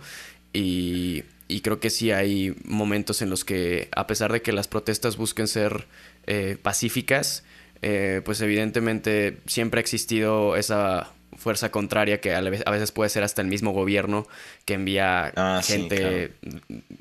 y 0.52 1.24
y 1.48 1.60
creo 1.60 1.80
que 1.80 1.90
sí 1.90 2.10
hay 2.10 2.56
momentos 2.64 3.22
en 3.22 3.30
los 3.30 3.44
que, 3.44 3.88
a 3.94 4.06
pesar 4.06 4.32
de 4.32 4.42
que 4.42 4.52
las 4.52 4.68
protestas 4.68 5.16
busquen 5.16 5.46
ser 5.46 5.86
eh, 6.26 6.56
pacíficas, 6.60 7.44
eh, 7.82 8.20
pues 8.24 8.40
evidentemente 8.40 9.38
siempre 9.46 9.78
ha 9.78 9.82
existido 9.82 10.56
esa 10.56 11.12
fuerza 11.36 11.70
contraria 11.70 12.20
que 12.20 12.34
a 12.34 12.40
veces 12.40 12.92
puede 12.92 13.10
ser 13.10 13.22
hasta 13.22 13.42
el 13.42 13.48
mismo 13.48 13.72
gobierno 13.72 14.26
que 14.64 14.72
envía 14.72 15.32
ah, 15.36 15.60
gente 15.62 16.32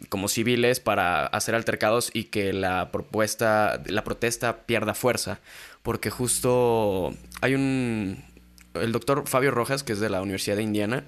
como 0.10 0.27
civiles 0.27 0.82
para 0.82 1.25
hacer 1.27 1.56
altercados 1.56 2.12
y 2.13 2.25
que 2.25 2.51
la 2.51 2.92
propuesta, 2.92 3.82
la 3.86 4.04
protesta 4.04 4.65
pierda 4.65 4.94
fuerza. 4.94 5.39
Porque 5.86 6.10
justo 6.10 7.13
hay 7.42 7.54
un... 7.54 8.18
El 8.74 8.92
doctor 8.92 9.27
Fabio 9.27 9.51
Rojas, 9.51 9.84
que 9.84 9.94
es 9.94 10.00
de 10.00 10.10
la 10.10 10.24
Universidad 10.24 10.56
de 10.56 10.63
Indiana, 10.63 11.06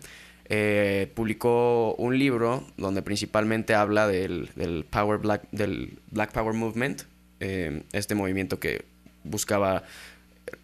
eh, 0.50 1.12
publicó 1.16 1.96
un 1.96 2.20
libro 2.20 2.64
donde 2.78 3.02
principalmente 3.02 3.74
habla 3.74 4.08
del, 4.08 4.86
Power 4.92 5.18
Black, 5.18 5.50
del 5.52 5.98
Black 6.12 6.32
Power 6.32 6.54
Movement, 6.54 7.02
eh, 7.40 7.82
este 7.92 8.14
movimiento 8.14 8.60
que 8.60 8.86
buscaba 9.24 9.82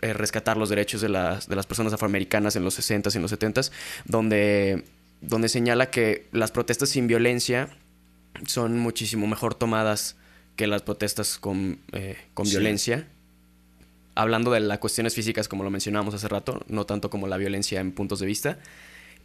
eh, 0.04 0.14
rescatar 0.14 0.58
los 0.58 0.70
derechos 0.70 1.02
de 1.02 1.10
las, 1.10 1.50
de 1.50 1.56
las 1.56 1.66
personas 1.66 1.92
afroamericanas 1.92 2.56
en 2.56 2.64
los 2.64 2.78
60s 2.78 3.16
y 3.16 3.18
en 3.18 3.22
los 3.24 3.34
70s, 3.34 3.72
donde, 4.06 4.86
donde 5.22 5.50
señala 5.50 5.90
que 5.90 6.28
las 6.32 6.52
protestas 6.52 6.90
sin 6.90 7.08
violencia 7.08 7.68
son 8.46 8.78
muchísimo 8.78 9.26
mejor 9.26 9.56
tomadas 9.56 10.18
que 10.56 10.68
las 10.68 10.84
protestas 10.84 11.40
con, 11.40 11.80
con 12.36 12.48
violencia. 12.48 13.08
Hablando 14.16 14.52
de 14.52 14.60
las 14.60 14.80
cuestiones 14.80 15.16
físicas, 15.16 15.48
como 15.48 15.64
lo 15.64 15.70
mencionábamos 15.70 16.14
hace 16.14 16.28
rato, 16.28 16.64
no 16.68 16.86
tanto 16.86 17.10
como 17.10 17.28
la 17.28 17.38
violencia 17.38 17.80
en 17.80 17.92
puntos 17.92 18.20
de 18.20 18.26
vista. 18.26 18.60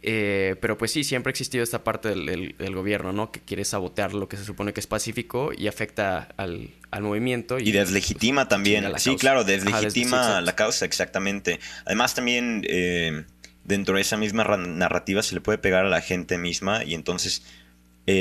Eh, 0.01 0.55
pero 0.61 0.77
pues 0.77 0.91
sí, 0.91 1.03
siempre 1.03 1.29
ha 1.29 1.31
existido 1.31 1.63
esta 1.63 1.83
parte 1.83 2.09
del, 2.09 2.73
gobierno, 2.73 3.11
¿no? 3.11 3.31
Que 3.31 3.41
quiere 3.41 3.65
sabotear 3.65 4.13
lo 4.13 4.29
que 4.29 4.37
se 4.37 4.45
supone 4.45 4.71
que 4.71 4.79
es 4.79 4.87
pacífico 4.87 5.51
y 5.55 5.67
afecta 5.67 6.29
al, 6.37 6.71
movimiento. 7.01 7.59
Y, 7.59 7.71
deslegitima 7.71 8.47
también. 8.47 8.85
Sí, 8.97 9.15
claro, 9.17 9.43
deslegitima 9.43 10.39
la 10.41 10.55
causa, 10.55 10.85
exactamente. 10.85 11.59
Además 11.85 12.15
también 12.15 12.65
eh, 12.67 13.25
dentro 13.65 13.95
de 13.95 14.01
esa 14.01 14.15
misma 14.15 14.45
narrativa 14.57 15.21
se 15.21 15.35
le 15.35 15.41
puede 15.41 15.57
pegar 15.57 15.85
a 15.85 15.89
la 15.89 16.01
gente 16.01 16.37
misma 16.37 16.83
y 16.83 16.95
entonces 16.95 17.43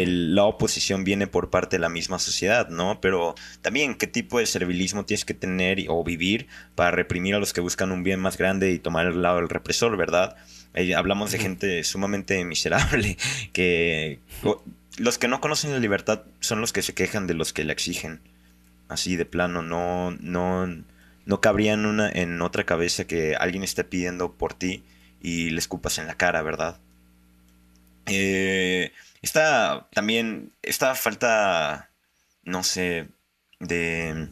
la 0.07 0.45
oposición 0.45 1.05
viene 1.05 1.27
por 1.27 1.51
parte 1.51 1.77
de 1.77 1.81
la 1.81 1.89
misma 1.89 2.19
sociedad, 2.19 2.69
¿no? 2.69 3.01
Pero 3.01 3.35
también 3.63 3.95
qué 3.95 4.07
tipo 4.07 4.39
de 4.39 4.47
servilismo 4.47 5.05
tienes 5.05 5.25
que 5.25 5.35
tener 5.35 5.85
o 5.89 6.03
vivir 6.05 6.47
para 6.75 6.91
reprimir 6.91 7.35
a 7.35 7.39
los 7.39 7.53
que 7.53 7.61
buscan 7.61 7.93
un 7.93 8.03
bien 8.03 8.21
más 8.21 8.37
grande 8.37 8.73
y 8.73 8.79
tomar 8.79 9.07
el 9.07 9.23
lado 9.23 9.37
del 9.37 9.49
represor, 9.49 9.97
¿verdad? 9.97 10.37
hablamos 10.97 11.33
de 11.33 11.39
gente 11.39 11.83
sumamente 11.85 12.45
miserable, 12.45 13.17
que 13.53 14.21
los 14.97 15.19
que 15.19 15.29
no 15.29 15.41
conocen 15.41 15.73
la 15.73 15.79
libertad 15.79 16.23
son 16.41 16.61
los 16.61 16.73
que 16.73 16.83
se 16.83 16.95
quejan 16.95 17.27
de 17.27 17.35
los 17.35 17.53
que 17.53 17.65
la 17.65 17.73
exigen. 17.73 18.21
Así 18.89 19.17
de 19.17 19.27
plano, 19.27 19.63
no, 19.63 20.13
no, 20.21 20.67
no 21.27 21.41
cabría 21.41 21.75
en, 21.75 21.85
una, 21.85 22.11
en 22.11 22.41
otra 22.41 22.65
cabeza 22.65 23.07
que 23.07 23.37
alguien 23.37 23.63
esté 23.63 23.85
pidiendo 23.85 24.33
por 24.33 24.55
ti 24.55 24.83
y 25.21 25.51
le 25.51 25.59
escupas 25.59 25.99
en 25.99 26.07
la 26.07 26.17
cara, 26.17 26.43
¿verdad? 26.43 26.79
Eh, 28.07 28.93
esta 29.23 29.89
también, 29.93 30.53
esta 30.63 30.95
falta, 30.95 31.91
no 32.45 32.63
sé, 32.63 33.09
de, 33.61 34.29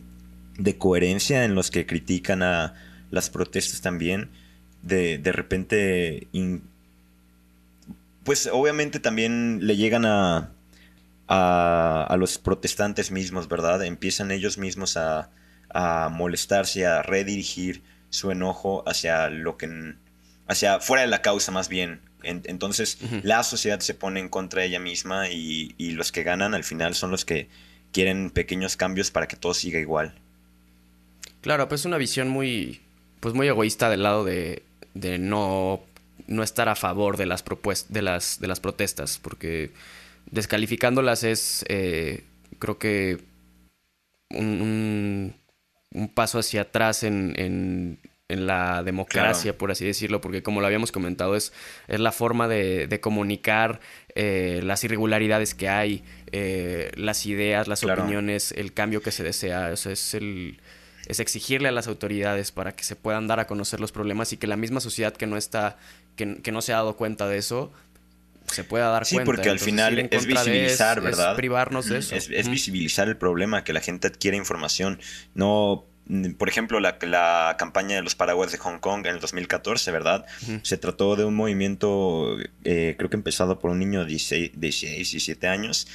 de 0.59 0.79
coherencia 0.79 1.45
en 1.45 1.55
los 1.55 1.71
que 1.71 1.87
critican 1.87 2.43
a 2.43 2.75
las 3.11 3.31
protestas 3.31 3.81
también 3.81 4.31
de, 4.87 5.19
de 5.19 5.33
repente, 5.33 6.29
pues 8.25 8.49
obviamente 8.53 9.01
también 9.01 9.61
le 9.63 9.77
llegan 9.77 10.07
a, 10.07 10.53
a, 11.27 12.07
a, 12.09 12.17
los 12.17 12.39
protestantes 12.39 13.11
mismos, 13.11 13.49
¿verdad? 13.49 13.85
Empiezan 13.85 14.31
ellos 14.31 14.59
mismos 14.59 14.97
a, 14.97 15.31
a 15.71 16.09
molestarse, 16.09 16.87
a 16.87 17.03
redirigir 17.03 17.83
su 18.11 18.31
enojo 18.31 18.85
hacia 18.89 19.29
lo 19.29 19.57
que 19.57 19.97
hacia 20.47 20.79
fuera 20.79 21.03
de 21.03 21.09
la 21.09 21.23
causa 21.23 21.51
más 21.51 21.69
bien. 21.69 22.01
Entonces 22.27 22.99
la 23.23 23.43
sociedad 23.43 23.81
se 23.81 23.95
pone 23.95 24.21
en 24.21 24.29
contra 24.29 24.63
de 24.63 24.69
ella 24.69 24.81
misma 24.81 25.31
y, 25.31 25.75
y, 25.79 25.93
los 25.93 26.13
que 26.13 26.23
ganan 26.23 26.55
al 26.55 26.65
final 26.65 26.95
son 26.95 27.11
los 27.11 27.25
que 27.25 27.49
quieren 27.93 28.31
pequeños 28.31 28.77
cambios 28.77 29.11
para 29.11 29.27
que 29.29 29.37
todo 29.37 29.55
siga 29.55 29.79
igual. 29.79 30.15
Claro, 31.41 31.69
pues 31.69 31.83
es 31.83 31.85
una 31.85 31.99
visión 31.99 32.29
muy, 32.29 32.81
pues 33.21 33.35
muy 33.35 33.47
egoísta 33.49 33.89
del 33.89 34.03
lado 34.03 34.25
de, 34.25 34.63
de 34.95 35.19
no, 35.19 35.81
no 36.27 36.43
estar 36.43 36.69
a 36.69 36.75
favor 36.75 37.17
de 37.17 37.27
las, 37.27 37.43
propuestas, 37.43 37.93
de 37.93 38.03
las, 38.03 38.41
de 38.41 38.49
las 38.49 38.61
protestas, 38.61 39.19
porque 39.23 39.71
descalificándolas 40.31 41.25
es, 41.25 41.65
eh, 41.69 42.25
creo 42.59 42.79
que, 42.79 43.19
un, 44.31 45.35
un, 45.93 46.09
paso 46.09 46.39
hacia 46.39 46.63
atrás 46.63 47.05
en, 47.05 47.35
en, 47.37 47.99
en 48.29 48.47
la 48.47 48.83
democracia, 48.83 49.57
por 49.57 49.71
así 49.71 49.85
decirlo, 49.85 50.21
porque 50.21 50.43
como 50.43 50.61
lo 50.61 50.67
habíamos 50.67 50.91
comentado, 50.91 51.37
es, 51.37 51.53
es 51.87 52.01
la 52.01 52.13
forma 52.13 52.49
de, 52.49 52.89
de 52.89 53.01
comunicar 53.01 53.81
eh, 54.15 54.61
las 54.65 54.83
irregularidades 54.83 55.55
que 55.55 55.69
hay, 55.69 56.03
eh, 56.33 56.91
las 56.97 57.25
ideas, 57.27 57.69
las 57.69 57.85
opiniones, 57.85 58.53
el 58.53 58.73
cambio 58.73 59.01
que 59.01 59.13
se 59.13 59.23
desea. 59.23 59.71
O 59.73 59.77
sea, 59.77 59.93
es 59.93 60.15
el 60.15 60.59
es 61.07 61.21
exigirle 61.21 61.69
a 61.69 61.73
las 61.73 61.87
autoridades 61.87 62.51
para 62.51 62.73
que 62.73 62.85
se 62.85 62.97
puedan 62.97 63.27
dar 63.27 63.41
a 63.41 63.47
conocer 63.47 63.81
los 63.81 63.93
problemas 63.93 64.33
y 64.33 64.37
que 64.37 64.47
la 64.47 64.57
misma 64.57 64.81
sociedad 64.81 65.15
que 65.15 65.27
no 65.27 65.37
está, 65.37 65.79
que, 66.17 66.51
no 66.51 66.63
se 66.63 66.73
ha 66.73 66.77
dado 66.77 66.97
cuenta 66.97 67.29
de 67.29 67.39
eso, 67.39 67.73
se 68.47 68.65
pueda 68.65 68.89
dar 68.89 69.05
cuenta. 69.05 69.23
Sí, 69.23 69.25
porque 69.25 69.51
al 69.51 69.61
final 69.61 70.09
es 70.11 70.27
visibilizar, 70.27 71.01
¿verdad? 71.01 71.33
Es 71.33 71.37
privarnos 71.37 71.89
de 71.89 71.99
eso. 71.99 72.17
Es, 72.17 72.49
visibilizar 72.49 73.09
el 73.09 73.17
problema, 73.17 73.63
que 73.63 73.73
la 73.73 73.81
gente 73.81 74.09
adquiere 74.09 74.37
información. 74.37 74.99
No, 75.35 75.87
por 76.39 76.49
ejemplo, 76.49 76.81
la, 76.81 76.99
la 77.03 77.57
campaña 77.59 77.97
de 77.97 78.03
los 78.03 78.15
paraguas 78.15 78.53
de 78.53 78.59
Hong 78.59 78.79
Kong 78.79 79.07
en 79.07 79.15
el 79.15 79.21
2014, 79.21 79.91
¿verdad? 79.91 80.27
Se 80.63 80.77
trató 80.77 81.17
de 81.17 81.25
un 81.25 81.35
movimiento, 81.35 82.37
eh, 82.65 82.95
creo 82.97 83.11
que 83.11 83.17
empezado 83.17 83.59
por 83.59 83.71
un 83.71 83.79
niño 83.79 84.01
de 84.01 84.07
16, 84.07 84.53
16, 84.55 84.97
17 84.97 85.49
años, 85.49 85.89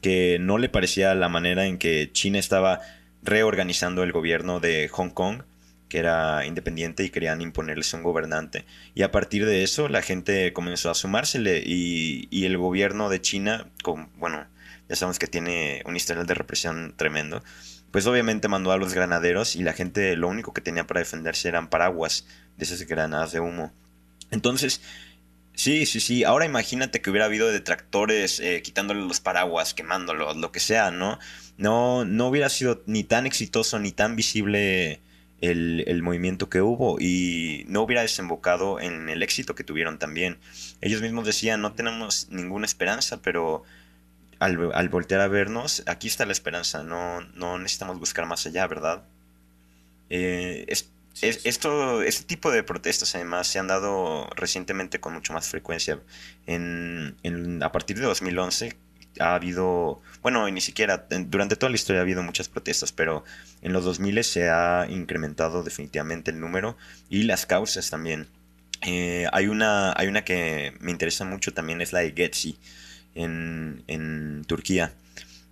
que 0.00 0.38
no 0.40 0.58
le 0.58 0.68
parecía 0.68 1.14
la 1.14 1.28
manera 1.28 1.66
en 1.66 1.78
que 1.78 2.10
China 2.12 2.38
estaba 2.38 2.80
reorganizando 3.22 4.02
el 4.02 4.12
gobierno 4.12 4.60
de 4.60 4.88
Hong 4.88 5.10
Kong 5.10 5.42
que 5.88 5.98
era 5.98 6.44
independiente 6.44 7.02
y 7.02 7.10
querían 7.10 7.40
imponerles 7.40 7.92
un 7.94 8.02
gobernante. 8.02 8.64
Y 8.94 9.02
a 9.02 9.10
partir 9.10 9.46
de 9.46 9.62
eso 9.62 9.88
la 9.88 10.02
gente 10.02 10.52
comenzó 10.52 10.90
a 10.90 10.94
sumársele 10.94 11.62
y, 11.64 12.28
y 12.30 12.44
el 12.44 12.58
gobierno 12.58 13.08
de 13.08 13.20
China, 13.20 13.70
con, 13.82 14.10
bueno, 14.18 14.46
ya 14.88 14.96
sabemos 14.96 15.18
que 15.18 15.26
tiene 15.26 15.82
un 15.86 15.96
historial 15.96 16.26
de 16.26 16.34
represión 16.34 16.94
tremendo, 16.96 17.42
pues 17.90 18.06
obviamente 18.06 18.48
mandó 18.48 18.72
a 18.72 18.76
los 18.76 18.94
granaderos 18.94 19.56
y 19.56 19.62
la 19.62 19.72
gente 19.72 20.16
lo 20.16 20.28
único 20.28 20.52
que 20.52 20.60
tenía 20.60 20.86
para 20.86 21.00
defenderse 21.00 21.48
eran 21.48 21.68
paraguas 21.68 22.26
de 22.56 22.64
esas 22.64 22.82
granadas 22.86 23.32
de 23.32 23.40
humo. 23.40 23.72
Entonces, 24.30 24.82
sí, 25.54 25.86
sí, 25.86 26.00
sí, 26.00 26.24
ahora 26.24 26.44
imagínate 26.44 27.00
que 27.00 27.10
hubiera 27.10 27.26
habido 27.26 27.48
detractores 27.50 28.40
eh, 28.40 28.62
quitándole 28.62 29.00
los 29.00 29.20
paraguas, 29.20 29.74
quemándolos, 29.74 30.36
lo 30.36 30.52
que 30.52 30.60
sea, 30.60 30.90
¿no? 30.90 31.18
No, 31.56 32.04
no 32.04 32.28
hubiera 32.28 32.48
sido 32.48 32.82
ni 32.86 33.04
tan 33.04 33.26
exitoso 33.26 33.78
ni 33.78 33.92
tan 33.92 34.16
visible 34.16 35.00
el, 35.40 35.84
el, 35.86 36.02
movimiento 36.02 36.48
que 36.48 36.60
hubo 36.60 36.98
y 37.00 37.64
no 37.68 37.82
hubiera 37.82 38.02
desembocado 38.02 38.80
en 38.80 39.08
el 39.08 39.22
éxito 39.22 39.54
que 39.54 39.64
tuvieron 39.64 39.98
también. 39.98 40.38
Ellos 40.80 41.00
mismos 41.00 41.26
decían, 41.26 41.62
no 41.62 41.72
tenemos 41.72 42.28
ninguna 42.30 42.66
esperanza, 42.66 43.22
pero 43.22 43.64
al, 44.38 44.70
al, 44.72 44.88
voltear 44.88 45.20
a 45.20 45.28
vernos, 45.28 45.82
aquí 45.86 46.08
está 46.08 46.26
la 46.26 46.32
esperanza, 46.32 46.82
no, 46.82 47.20
no 47.34 47.58
necesitamos 47.58 47.98
buscar 47.98 48.26
más 48.26 48.46
allá, 48.46 48.66
¿verdad? 48.66 49.04
Eh, 50.10 50.64
es, 50.68 50.90
es, 51.20 51.44
esto, 51.44 52.02
este 52.02 52.24
tipo 52.24 52.50
de 52.50 52.62
protestas 52.62 53.14
además 53.14 53.46
se 53.48 53.58
han 53.58 53.66
dado 53.66 54.28
recientemente 54.36 55.00
con 55.00 55.14
mucho 55.14 55.32
más 55.32 55.48
frecuencia. 55.48 56.00
En, 56.46 57.16
en, 57.22 57.62
a 57.62 57.72
partir 57.72 57.98
de 57.98 58.06
2011 58.06 58.76
ha 59.20 59.34
habido, 59.34 60.00
bueno, 60.22 60.48
ni 60.48 60.60
siquiera, 60.60 61.06
durante 61.26 61.56
toda 61.56 61.70
la 61.70 61.76
historia 61.76 62.00
ha 62.00 62.02
habido 62.02 62.22
muchas 62.22 62.48
protestas, 62.48 62.92
pero 62.92 63.24
en 63.62 63.72
los 63.72 63.84
2000 63.84 64.22
se 64.24 64.48
ha 64.48 64.86
incrementado 64.88 65.62
definitivamente 65.62 66.30
el 66.30 66.40
número 66.40 66.76
y 67.08 67.24
las 67.24 67.46
causas 67.46 67.90
también. 67.90 68.28
Eh, 68.82 69.26
hay, 69.32 69.48
una, 69.48 69.92
hay 69.96 70.06
una 70.06 70.24
que 70.24 70.74
me 70.78 70.92
interesa 70.92 71.24
mucho 71.24 71.52
también, 71.52 71.80
es 71.80 71.92
la 71.92 72.00
de 72.00 72.12
Getsi 72.12 72.58
en, 73.14 74.44
Turquía. 74.46 74.94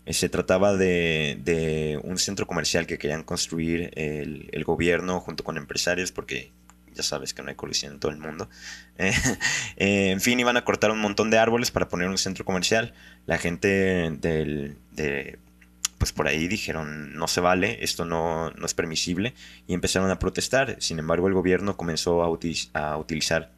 Eh, 0.04 0.12
se 0.12 0.28
trataba 0.28 0.76
de, 0.76 2.00
un 2.04 2.18
centro 2.18 2.46
comercial 2.46 2.86
que 2.86 2.98
querían 2.98 3.22
construir 3.22 3.90
el, 3.94 4.64
gobierno 4.64 5.20
junto 5.20 5.44
con 5.44 5.56
empresarios 5.56 6.12
porque 6.12 6.52
ya 6.94 7.02
sabes 7.02 7.34
que 7.34 7.42
no 7.42 7.50
hay 7.50 7.54
colusión 7.54 7.94
en 7.94 8.00
todo 8.00 8.12
el 8.12 8.18
mundo. 8.18 8.48
Eh, 8.98 9.12
eh, 9.76 10.10
en 10.10 10.22
fin, 10.22 10.40
iban 10.40 10.56
a 10.56 10.64
cortar 10.64 10.90
un 10.90 11.00
montón 11.00 11.28
de 11.30 11.36
árboles 11.36 11.70
para 11.70 11.86
poner 11.86 12.08
un 12.08 12.16
centro 12.16 12.46
comercial. 12.46 12.94
La 13.26 13.36
gente 13.36 13.68
del, 13.68 14.78
de, 14.92 15.38
pues 15.98 16.12
por 16.12 16.28
ahí 16.28 16.48
dijeron, 16.48 17.14
no 17.14 17.28
se 17.28 17.40
vale, 17.40 17.84
esto 17.84 18.06
no, 18.06 18.50
no, 18.52 18.64
es 18.64 18.72
permisible, 18.72 19.34
y 19.66 19.74
empezaron 19.74 20.10
a 20.10 20.18
protestar. 20.18 20.76
Sin 20.80 20.98
embargo, 20.98 21.28
el 21.28 21.34
gobierno 21.34 21.76
comenzó 21.76 22.22
a 22.22 22.28
utilizar 22.98 23.52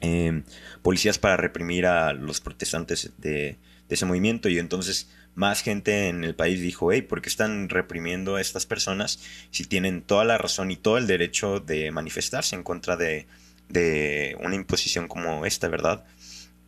eh, 0.00 0.42
policías 0.82 1.18
para 1.18 1.36
reprimir 1.36 1.86
a 1.86 2.12
los 2.12 2.40
protestantes 2.40 3.12
de, 3.18 3.30
de, 3.30 3.58
ese 3.94 4.06
movimiento 4.06 4.48
y 4.48 4.58
entonces 4.58 5.08
más 5.34 5.62
gente 5.62 6.08
en 6.08 6.24
el 6.24 6.34
país 6.34 6.60
dijo, 6.60 6.92
hey, 6.92 7.02
¿por 7.02 7.22
qué 7.22 7.28
están 7.28 7.68
reprimiendo 7.68 8.36
a 8.36 8.40
estas 8.40 8.66
personas 8.66 9.20
si 9.50 9.64
tienen 9.64 10.02
toda 10.02 10.24
la 10.24 10.38
razón 10.38 10.70
y 10.70 10.76
todo 10.76 10.98
el 10.98 11.06
derecho 11.06 11.60
de 11.60 11.90
manifestarse 11.90 12.54
en 12.54 12.62
contra 12.62 12.96
de, 12.96 13.26
de 13.68 14.36
una 14.40 14.54
imposición 14.54 15.08
como 15.08 15.44
esta, 15.46 15.68
verdad? 15.68 16.04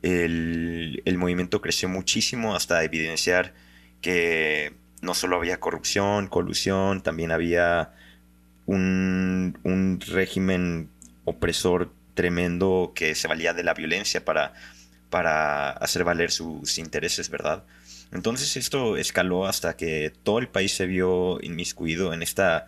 El, 0.03 1.03
el, 1.05 1.19
movimiento 1.19 1.61
creció 1.61 1.89
muchísimo 1.89 2.55
hasta 2.55 2.85
evidenciar 2.85 3.55
que 4.01 4.75
no 5.01 5.15
solo 5.15 5.37
había 5.37 5.59
corrupción, 5.59 6.29
colusión, 6.29 7.03
también 7.03 7.33
había 7.33 7.93
un, 8.67 9.59
un 9.63 10.01
régimen 10.01 10.91
opresor 11.25 11.93
tremendo 12.17 12.93
que 12.97 13.15
se 13.15 13.29
valía 13.29 13.55
de 13.55 13.63
la 13.63 13.75
violencia 13.75 14.25
para, 14.25 14.55
para 15.11 15.71
hacer 15.71 16.03
valer 16.03 16.33
sus 16.33 16.79
intereses, 16.79 17.31
¿verdad? 17.31 17.63
Entonces 18.13 18.57
esto 18.57 18.97
escaló 18.97 19.47
hasta 19.47 19.77
que 19.77 20.13
todo 20.25 20.41
el 20.41 20.49
país 20.49 20.75
se 20.75 20.87
vio 20.87 21.39
inmiscuido 21.43 22.13
en 22.13 22.23
esta 22.23 22.67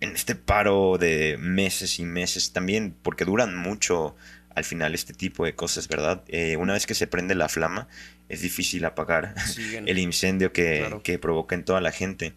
en 0.00 0.16
este 0.16 0.34
paro 0.34 0.98
de 0.98 1.36
meses 1.38 2.00
y 2.00 2.04
meses 2.04 2.52
también 2.52 2.96
porque 3.02 3.24
duran 3.24 3.54
mucho 3.54 4.16
al 4.54 4.64
final 4.64 4.94
este 4.94 5.14
tipo 5.14 5.44
de 5.44 5.54
cosas, 5.54 5.86
¿verdad? 5.86 6.22
Eh, 6.26 6.56
una 6.56 6.72
vez 6.72 6.86
que 6.86 6.94
se 6.94 7.06
prende 7.06 7.36
la 7.36 7.48
flama 7.48 7.86
es 8.28 8.42
difícil 8.42 8.84
apagar 8.84 9.34
el 9.86 9.98
incendio 9.98 10.52
que, 10.52 10.78
claro. 10.80 11.02
que 11.02 11.18
provoca 11.18 11.54
en 11.54 11.64
toda 11.64 11.80
la 11.80 11.92
gente. 11.92 12.32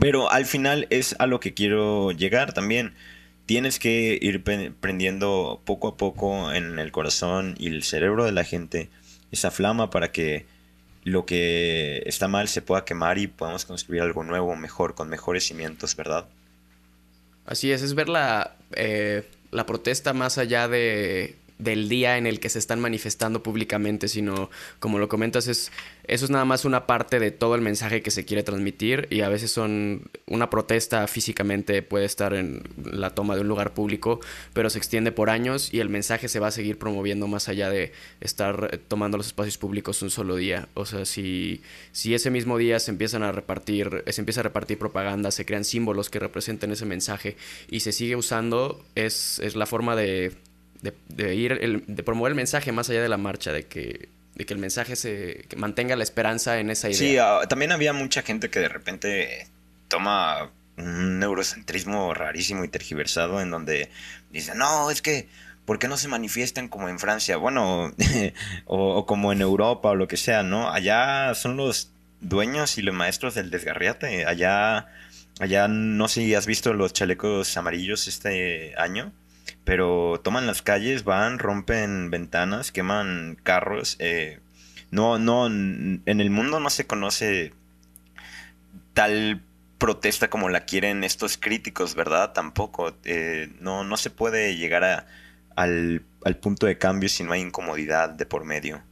Pero 0.00 0.30
al 0.30 0.46
final 0.46 0.86
es 0.88 1.14
a 1.18 1.26
lo 1.26 1.38
que 1.38 1.52
quiero 1.52 2.12
llegar 2.12 2.54
también 2.54 2.94
tienes 3.52 3.78
que 3.78 4.18
ir 4.18 4.42
prendiendo 4.80 5.60
poco 5.66 5.88
a 5.88 5.96
poco 5.98 6.54
en 6.54 6.78
el 6.78 6.90
corazón 6.90 7.54
y 7.58 7.66
el 7.66 7.82
cerebro 7.82 8.24
de 8.24 8.32
la 8.32 8.44
gente 8.44 8.88
esa 9.30 9.50
flama 9.50 9.90
para 9.90 10.10
que 10.10 10.46
lo 11.04 11.26
que 11.26 12.02
está 12.06 12.28
mal 12.28 12.48
se 12.48 12.62
pueda 12.62 12.86
quemar 12.86 13.18
y 13.18 13.26
podamos 13.26 13.66
construir 13.66 14.00
algo 14.00 14.24
nuevo, 14.24 14.56
mejor, 14.56 14.94
con 14.94 15.10
mejores 15.10 15.44
cimientos, 15.44 15.94
¿verdad? 15.96 16.30
Así 17.44 17.70
es, 17.70 17.82
es 17.82 17.94
ver 17.94 18.08
la, 18.08 18.56
eh, 18.74 19.28
la 19.50 19.66
protesta 19.66 20.14
más 20.14 20.38
allá 20.38 20.66
de 20.66 21.36
del 21.62 21.88
día 21.88 22.18
en 22.18 22.26
el 22.26 22.40
que 22.40 22.48
se 22.48 22.58
están 22.58 22.80
manifestando 22.80 23.42
públicamente, 23.42 24.08
sino, 24.08 24.50
como 24.78 24.98
lo 24.98 25.08
comentas, 25.08 25.46
es, 25.46 25.70
eso 26.04 26.24
es 26.24 26.30
nada 26.30 26.44
más 26.44 26.64
una 26.64 26.86
parte 26.86 27.20
de 27.20 27.30
todo 27.30 27.54
el 27.54 27.60
mensaje 27.60 28.02
que 28.02 28.10
se 28.10 28.24
quiere 28.24 28.42
transmitir 28.42 29.06
y 29.10 29.20
a 29.20 29.28
veces 29.28 29.52
son 29.52 30.10
una 30.26 30.50
protesta 30.50 31.06
físicamente 31.06 31.82
puede 31.82 32.04
estar 32.04 32.34
en 32.34 32.62
la 32.84 33.10
toma 33.10 33.34
de 33.34 33.42
un 33.42 33.48
lugar 33.48 33.74
público, 33.74 34.20
pero 34.52 34.70
se 34.70 34.78
extiende 34.78 35.12
por 35.12 35.30
años 35.30 35.72
y 35.72 35.80
el 35.80 35.88
mensaje 35.88 36.28
se 36.28 36.40
va 36.40 36.48
a 36.48 36.50
seguir 36.50 36.78
promoviendo 36.78 37.28
más 37.28 37.48
allá 37.48 37.70
de 37.70 37.92
estar 38.20 38.78
tomando 38.88 39.16
los 39.16 39.26
espacios 39.26 39.58
públicos 39.58 40.02
un 40.02 40.10
solo 40.10 40.36
día. 40.36 40.68
O 40.74 40.86
sea, 40.86 41.04
si, 41.04 41.62
si 41.92 42.14
ese 42.14 42.30
mismo 42.30 42.58
día 42.58 42.80
se 42.80 42.90
empiezan 42.90 43.22
a 43.22 43.32
repartir, 43.32 44.02
se 44.08 44.20
empieza 44.20 44.40
a 44.40 44.44
repartir 44.44 44.78
propaganda, 44.78 45.30
se 45.30 45.44
crean 45.44 45.64
símbolos 45.64 46.10
que 46.10 46.18
representen 46.18 46.72
ese 46.72 46.86
mensaje 46.86 47.36
y 47.70 47.80
se 47.80 47.92
sigue 47.92 48.16
usando, 48.16 48.84
es, 48.94 49.38
es 49.38 49.54
la 49.54 49.66
forma 49.66 49.94
de 49.94 50.32
de, 50.82 50.92
de 51.08 51.34
ir, 51.34 51.52
el, 51.52 51.84
de 51.86 52.02
promover 52.02 52.32
el 52.32 52.36
mensaje 52.36 52.72
más 52.72 52.90
allá 52.90 53.02
de 53.02 53.08
la 53.08 53.16
marcha, 53.16 53.52
de 53.52 53.66
que, 53.66 54.08
de 54.34 54.44
que 54.44 54.52
el 54.52 54.58
mensaje 54.60 54.96
se 54.96 55.44
que 55.48 55.56
mantenga 55.56 55.96
la 55.96 56.02
esperanza 56.02 56.58
en 56.58 56.70
esa 56.70 56.90
idea. 56.90 56.98
Sí, 56.98 57.18
uh, 57.18 57.46
también 57.48 57.72
había 57.72 57.92
mucha 57.92 58.22
gente 58.22 58.50
que 58.50 58.60
de 58.60 58.68
repente 58.68 59.46
toma 59.88 60.50
un 60.76 61.18
neurocentrismo 61.20 62.12
rarísimo 62.14 62.64
y 62.64 62.68
tergiversado 62.68 63.40
en 63.40 63.50
donde 63.50 63.90
dice, 64.30 64.54
no, 64.56 64.90
es 64.90 65.02
que, 65.02 65.28
¿por 65.64 65.78
qué 65.78 65.86
no 65.86 65.96
se 65.96 66.08
manifiestan 66.08 66.68
como 66.68 66.88
en 66.88 66.98
Francia? 66.98 67.36
Bueno, 67.36 67.92
o, 68.66 68.96
o, 68.96 69.06
como 69.06 69.32
en 69.32 69.40
Europa 69.40 69.90
o 69.90 69.94
lo 69.94 70.08
que 70.08 70.16
sea, 70.16 70.42
¿no? 70.42 70.70
Allá 70.70 71.34
son 71.34 71.56
los 71.56 71.92
dueños 72.20 72.76
y 72.76 72.82
los 72.82 72.94
maestros 72.94 73.34
del 73.34 73.50
desgarriate. 73.50 74.26
Allá, 74.26 74.88
allá 75.38 75.68
no 75.68 76.08
sé 76.08 76.22
si 76.22 76.34
has 76.34 76.46
visto 76.46 76.74
los 76.74 76.92
chalecos 76.92 77.56
amarillos 77.56 78.08
este 78.08 78.74
año 78.76 79.12
pero 79.64 80.20
toman 80.22 80.46
las 80.46 80.62
calles, 80.62 81.04
van, 81.04 81.38
rompen 81.38 82.10
ventanas, 82.10 82.72
queman 82.72 83.38
carros. 83.42 83.96
Eh, 83.98 84.40
no, 84.90 85.18
no, 85.18 85.46
en 85.46 86.02
el 86.06 86.30
mundo 86.30 86.60
no 86.60 86.70
se 86.70 86.86
conoce 86.86 87.52
tal 88.94 89.42
protesta 89.78 90.30
como 90.30 90.48
la 90.48 90.64
quieren 90.64 91.02
estos 91.02 91.36
críticos, 91.36 91.94
¿verdad? 91.94 92.32
Tampoco. 92.32 92.96
Eh, 93.04 93.50
no, 93.60 93.82
no 93.82 93.96
se 93.96 94.10
puede 94.10 94.56
llegar 94.56 94.84
a, 94.84 95.06
al, 95.56 96.04
al, 96.24 96.36
punto 96.36 96.66
de 96.66 96.78
cambio 96.78 97.08
si 97.08 97.24
no 97.24 97.32
hay 97.32 97.40
incomodidad 97.40 98.10
de 98.10 98.26
por 98.26 98.44
medio. 98.44 98.82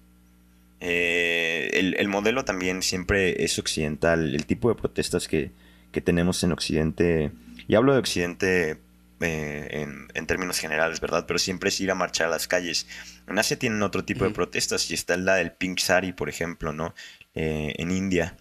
Eh, 0.81 1.71
el, 1.75 1.95
el, 1.95 2.09
modelo 2.09 2.45
también 2.45 2.83
siempre 2.83 3.45
es 3.45 3.59
occidental. 3.59 4.35
El 4.35 4.47
tipo 4.47 4.69
de 4.69 4.75
protestas 4.75 5.29
que, 5.29 5.53
que 5.93 6.01
tenemos 6.01 6.43
en 6.43 6.53
Occidente, 6.53 7.31
y 7.69 7.75
hablo 7.77 7.93
de 7.93 8.01
Occidente 8.01 8.79
eh, 9.21 9.69
en, 9.83 10.09
en, 10.15 10.27
términos 10.27 10.59
generales, 10.59 11.01
¿verdad? 11.01 11.25
Pero 11.27 11.39
siempre 11.39 11.69
es 11.69 11.81
ir 11.81 11.91
a 11.91 11.95
marchar 11.95 12.29
a 12.29 12.31
las 12.31 12.49
calles. 12.49 12.87
En 13.29 13.39
Asia 13.39 13.59
tienen 13.59 13.83
otro 13.83 14.05
tipo 14.05 14.25
de 14.25 14.31
protestas 14.31 14.91
y 14.91 14.95
está 14.95 15.17
la 15.17 15.35
del 15.35 15.53
Pink 15.53 15.79
Sari, 15.79 16.13
por 16.13 16.29
ejemplo, 16.29 16.73
¿no? 16.73 16.95
Eh, 17.35 17.75
en 17.77 17.91
India. 17.91 18.37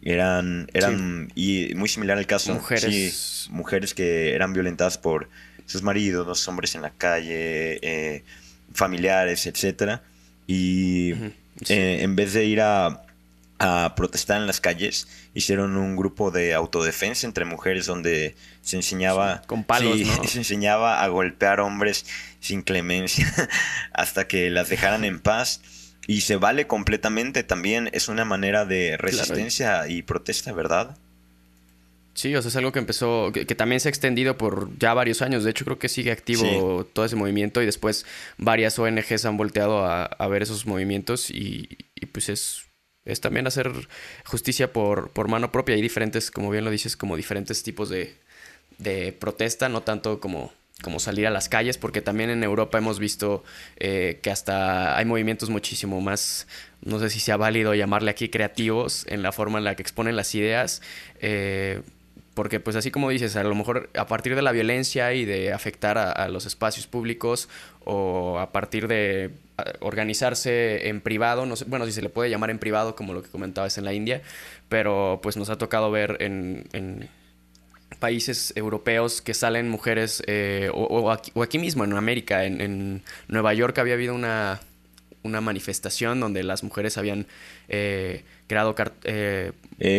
Eran, 0.00 0.68
eran 0.72 1.30
sí. 1.34 1.70
y 1.70 1.74
muy 1.74 1.88
similar 1.88 2.18
al 2.18 2.26
caso, 2.26 2.54
mujeres. 2.54 3.44
Sí, 3.44 3.50
mujeres 3.52 3.94
que 3.94 4.34
eran 4.34 4.52
violentadas 4.52 4.98
por 4.98 5.28
sus 5.66 5.82
maridos, 5.82 6.26
los 6.26 6.48
hombres 6.48 6.74
en 6.74 6.82
la 6.82 6.90
calle, 6.90 7.78
eh, 7.82 8.24
familiares, 8.72 9.46
etcétera. 9.46 10.02
Y 10.46 11.12
uh 11.12 11.16
-huh. 11.16 11.32
sí. 11.64 11.74
en 11.74 12.16
vez 12.16 12.32
de 12.32 12.44
ir 12.46 12.60
a 12.60 13.02
a 13.62 13.94
protestar 13.94 14.40
en 14.40 14.46
las 14.46 14.60
calles, 14.60 15.08
hicieron 15.34 15.76
un 15.76 15.96
grupo 15.96 16.30
de 16.30 16.54
autodefensa 16.54 17.26
entre 17.26 17.44
mujeres 17.44 17.86
donde 17.86 18.34
se 18.60 18.76
enseñaba 18.76 19.42
con 19.46 19.64
palos, 19.64 19.98
sí, 19.98 20.04
¿no? 20.04 20.24
se 20.28 20.38
enseñaba 20.38 21.02
a 21.02 21.08
golpear 21.08 21.60
hombres 21.60 22.06
sin 22.40 22.62
clemencia 22.62 23.32
hasta 23.92 24.26
que 24.26 24.50
las 24.50 24.68
dejaran 24.68 25.04
en 25.04 25.20
paz 25.20 25.60
y 26.06 26.22
se 26.22 26.36
vale 26.36 26.66
completamente 26.66 27.44
también 27.44 27.88
es 27.92 28.08
una 28.08 28.24
manera 28.24 28.64
de 28.64 28.96
resistencia 28.96 29.68
claro. 29.68 29.90
y 29.90 30.02
protesta, 30.02 30.52
¿verdad? 30.52 30.96
Sí, 32.14 32.34
o 32.34 32.42
sea, 32.42 32.50
es 32.50 32.56
algo 32.56 32.72
que 32.72 32.78
empezó, 32.78 33.30
que, 33.32 33.46
también 33.54 33.80
se 33.80 33.88
ha 33.88 33.90
extendido 33.90 34.36
por 34.36 34.76
ya 34.78 34.92
varios 34.92 35.22
años. 35.22 35.44
De 35.44 35.50
hecho, 35.50 35.64
creo 35.64 35.78
que 35.78 35.88
sigue 35.88 36.12
activo 36.12 36.84
todo 36.92 37.06
ese 37.06 37.16
movimiento 37.16 37.62
y 37.62 37.66
después 37.66 38.04
varias 38.36 38.78
ONGs 38.78 39.24
han 39.24 39.38
volteado 39.38 39.86
a, 39.86 40.28
ver 40.28 40.42
esos 40.42 40.66
movimientos 40.66 41.30
y, 41.30 41.68
pues 42.12 42.28
es, 42.28 42.64
es 43.04 43.20
también 43.20 43.46
hacer 43.46 43.70
justicia 44.24 44.72
por, 44.72 45.10
por 45.10 45.28
mano 45.28 45.52
propia. 45.52 45.74
Hay 45.74 45.82
diferentes, 45.82 46.30
como 46.30 46.50
bien 46.50 46.64
lo 46.64 46.70
dices, 46.70 46.96
como 46.96 47.16
diferentes 47.16 47.62
tipos 47.62 47.88
de, 47.88 48.14
de 48.78 49.12
protesta, 49.12 49.68
no 49.68 49.82
tanto 49.82 50.20
como 50.20 50.52
como 50.82 50.98
salir 50.98 51.26
a 51.26 51.30
las 51.30 51.48
calles, 51.48 51.78
porque 51.78 52.02
también 52.02 52.28
en 52.28 52.42
Europa 52.42 52.76
hemos 52.76 52.98
visto 52.98 53.44
eh, 53.76 54.18
que 54.22 54.30
hasta 54.30 54.96
hay 54.98 55.04
movimientos 55.04 55.48
muchísimo 55.48 56.00
más, 56.00 56.46
no 56.82 56.98
sé 56.98 57.08
si 57.08 57.20
sea 57.20 57.36
válido 57.36 57.74
llamarle 57.74 58.10
aquí 58.10 58.28
creativos 58.28 59.06
en 59.08 59.22
la 59.22 59.32
forma 59.32 59.58
en 59.58 59.64
la 59.64 59.76
que 59.76 59.82
exponen 59.82 60.16
las 60.16 60.34
ideas. 60.34 60.82
Eh, 61.20 61.80
porque 62.34 62.60
pues 62.60 62.76
así 62.76 62.90
como 62.90 63.10
dices, 63.10 63.36
a 63.36 63.44
lo 63.44 63.54
mejor 63.54 63.90
a 63.94 64.06
partir 64.06 64.34
de 64.34 64.42
la 64.42 64.52
violencia 64.52 65.12
y 65.12 65.24
de 65.24 65.52
afectar 65.52 65.98
a, 65.98 66.28
los 66.28 66.46
espacios 66.46 66.86
públicos 66.86 67.48
o 67.84 68.38
a 68.38 68.52
partir 68.52 68.88
de 68.88 69.30
organizarse 69.80 70.88
en 70.88 71.00
privado, 71.00 71.46
no 71.46 71.56
sé, 71.56 71.64
bueno, 71.66 71.86
si 71.86 71.92
se 71.92 72.02
le 72.02 72.08
puede 72.08 72.30
llamar 72.30 72.50
en 72.50 72.58
privado 72.58 72.94
como 72.94 73.12
lo 73.12 73.22
que 73.22 73.28
comentabas 73.28 73.78
en 73.78 73.84
la 73.84 73.92
India, 73.92 74.22
pero 74.68 75.20
pues 75.22 75.36
nos 75.36 75.50
ha 75.50 75.58
tocado 75.58 75.90
ver 75.90 76.16
en, 76.20 76.68
en 76.72 77.08
países 77.98 78.52
europeos 78.56 79.22
que 79.22 79.34
salen 79.34 79.68
mujeres, 79.68 80.22
eh, 80.26 80.70
o, 80.72 81.10
aquí, 81.10 81.58
mismo 81.58 81.84
en 81.84 81.92
América, 81.92 82.44
en, 82.44 83.02
Nueva 83.28 83.54
York 83.54 83.78
había 83.78 83.94
habido 83.94 84.14
una, 84.14 84.60
una 85.22 85.40
manifestación 85.40 86.20
donde 86.20 86.42
las 86.42 86.64
mujeres 86.64 86.98
habían 86.98 87.26
eh, 87.68 88.24
creado 88.46 88.74
eh, 89.04 89.52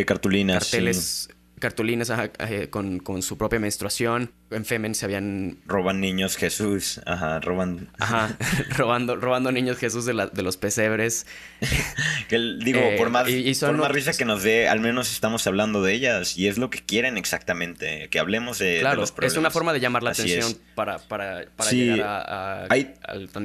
cartulinas. 0.06 0.66
Carteles 0.66 1.30
cartulinas 1.64 2.12
eh, 2.40 2.68
con, 2.70 3.00
con, 3.00 3.22
su 3.22 3.38
propia 3.38 3.58
menstruación. 3.58 4.34
En 4.52 4.66
Femen 4.66 4.96
se 4.96 5.06
habían... 5.06 5.60
Roban 5.66 6.02
niños 6.02 6.36
Jesús, 6.36 7.00
ajá, 7.06 7.40
roban... 7.40 7.90
Ajá, 8.00 8.38
robando, 8.78 9.16
robando 9.16 9.50
niños 9.54 9.78
Jesús 9.78 10.04
de, 10.04 10.14
la, 10.14 10.28
de 10.28 10.44
los 10.44 10.58
pesebres. 10.58 11.26
que 12.28 12.38
digo, 12.60 12.82
eh, 12.82 12.96
por 12.98 13.12
más, 13.12 13.30
por 13.62 13.78
más 13.78 13.92
risa 13.92 14.12
que 14.12 14.26
nos 14.26 14.44
dé, 14.44 14.68
al 14.68 14.82
menos 14.82 15.10
estamos 15.10 15.48
hablando 15.48 15.82
de 15.82 15.94
ellas 15.94 16.38
y 16.38 16.50
es 16.50 16.58
lo 16.58 16.70
que 16.70 16.80
quieren 16.80 17.18
exactamente, 17.18 18.10
que 18.10 18.20
hablemos 18.20 18.60
de, 18.60 18.80
claro, 18.82 19.00
los 19.00 19.14
problemas. 19.14 19.34
es 19.34 19.40
una 19.40 19.50
forma 19.50 19.72
de 19.72 19.80
llamar 19.80 20.04
la 20.04 20.12
atención 20.12 20.58
para, 20.76 21.00
para, 21.00 21.46
para 21.56 21.72
llegar 21.72 22.02
a, 22.02 22.68
ahí, 22.70 22.94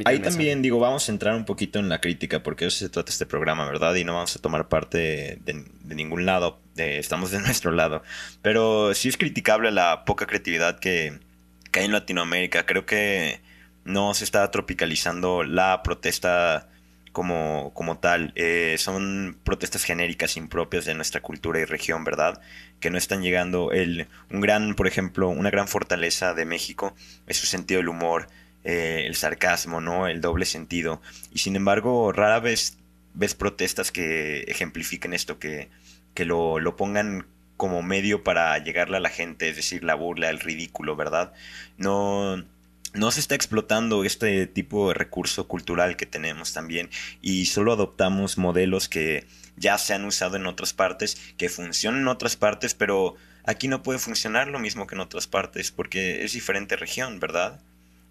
ahí 0.04 0.18
también, 0.18 0.60
digo, 0.60 0.80
vamos 0.80 1.08
a 1.08 1.12
entrar 1.12 1.36
un 1.36 1.44
poquito 1.44 1.78
en 1.78 1.88
la 1.88 2.00
crítica 2.00 2.42
porque 2.42 2.66
eso 2.66 2.78
se 2.78 2.88
trata 2.88 3.12
este 3.12 3.26
programa, 3.26 3.64
¿verdad? 3.64 3.94
Y 3.94 4.02
no 4.02 4.14
vamos 4.14 4.34
a 4.34 4.40
tomar 4.40 4.66
parte 4.68 4.98
de, 4.98 5.64
de 5.84 5.94
ningún 5.94 6.26
lado, 6.26 6.58
estamos 6.78 7.30
de 7.30 7.40
nuestro 7.40 7.70
lado. 7.72 8.02
Pero 8.42 8.94
sí 8.94 9.08
es 9.08 9.16
criticable 9.16 9.70
la 9.70 10.04
poca 10.04 10.26
creatividad 10.26 10.78
que, 10.78 11.18
hay 11.72 11.84
en 11.84 11.92
Latinoamérica. 11.92 12.66
Creo 12.66 12.86
que 12.86 13.40
no 13.84 14.12
se 14.14 14.24
está 14.24 14.50
tropicalizando 14.50 15.44
la 15.44 15.82
protesta 15.82 16.68
como, 17.12 17.72
como 17.74 17.98
tal. 17.98 18.32
Eh, 18.34 18.76
son 18.78 19.38
protestas 19.44 19.84
genéricas 19.84 20.36
impropias 20.36 20.84
de 20.84 20.94
nuestra 20.94 21.20
cultura 21.20 21.60
y 21.60 21.64
región, 21.64 22.04
¿verdad? 22.04 22.40
Que 22.80 22.90
no 22.90 22.98
están 22.98 23.22
llegando. 23.22 23.70
El, 23.70 24.08
un 24.30 24.40
gran, 24.40 24.74
por 24.74 24.86
ejemplo, 24.88 25.28
una 25.28 25.50
gran 25.50 25.68
fortaleza 25.68 26.34
de 26.34 26.44
México 26.44 26.94
es 27.26 27.36
su 27.36 27.46
sentido 27.46 27.78
del 27.78 27.88
humor, 27.88 28.28
eh, 28.64 29.04
el 29.06 29.14
sarcasmo, 29.14 29.80
¿no? 29.80 30.08
El 30.08 30.20
doble 30.20 30.46
sentido. 30.46 31.00
Y 31.32 31.38
sin 31.38 31.54
embargo, 31.54 32.12
rara 32.12 32.40
vez 32.40 32.78
ves 33.14 33.34
protestas 33.34 33.90
que 33.90 34.42
ejemplifiquen 34.42 35.12
esto, 35.12 35.38
que, 35.38 35.68
que 36.18 36.24
lo, 36.24 36.58
lo 36.58 36.74
pongan 36.74 37.28
como 37.56 37.80
medio 37.80 38.24
para 38.24 38.58
llegarle 38.58 38.96
a 38.96 39.00
la 39.00 39.08
gente, 39.08 39.48
es 39.48 39.54
decir, 39.54 39.84
la 39.84 39.94
burla, 39.94 40.30
el 40.30 40.40
ridículo, 40.40 40.96
¿verdad? 40.96 41.32
No, 41.76 42.44
no 42.92 43.10
se 43.12 43.20
está 43.20 43.36
explotando 43.36 44.02
este 44.02 44.48
tipo 44.48 44.88
de 44.88 44.94
recurso 44.94 45.46
cultural 45.46 45.94
que 45.94 46.06
tenemos 46.06 46.52
también 46.52 46.90
y 47.22 47.46
solo 47.46 47.72
adoptamos 47.72 48.36
modelos 48.36 48.88
que 48.88 49.28
ya 49.56 49.78
se 49.78 49.94
han 49.94 50.04
usado 50.06 50.34
en 50.34 50.46
otras 50.46 50.72
partes, 50.72 51.14
que 51.36 51.48
funcionan 51.48 52.00
en 52.00 52.08
otras 52.08 52.34
partes, 52.34 52.74
pero 52.74 53.14
aquí 53.44 53.68
no 53.68 53.84
puede 53.84 54.00
funcionar 54.00 54.48
lo 54.48 54.58
mismo 54.58 54.88
que 54.88 54.96
en 54.96 55.02
otras 55.02 55.28
partes 55.28 55.70
porque 55.70 56.24
es 56.24 56.32
diferente 56.32 56.74
región, 56.74 57.20
¿verdad? 57.20 57.60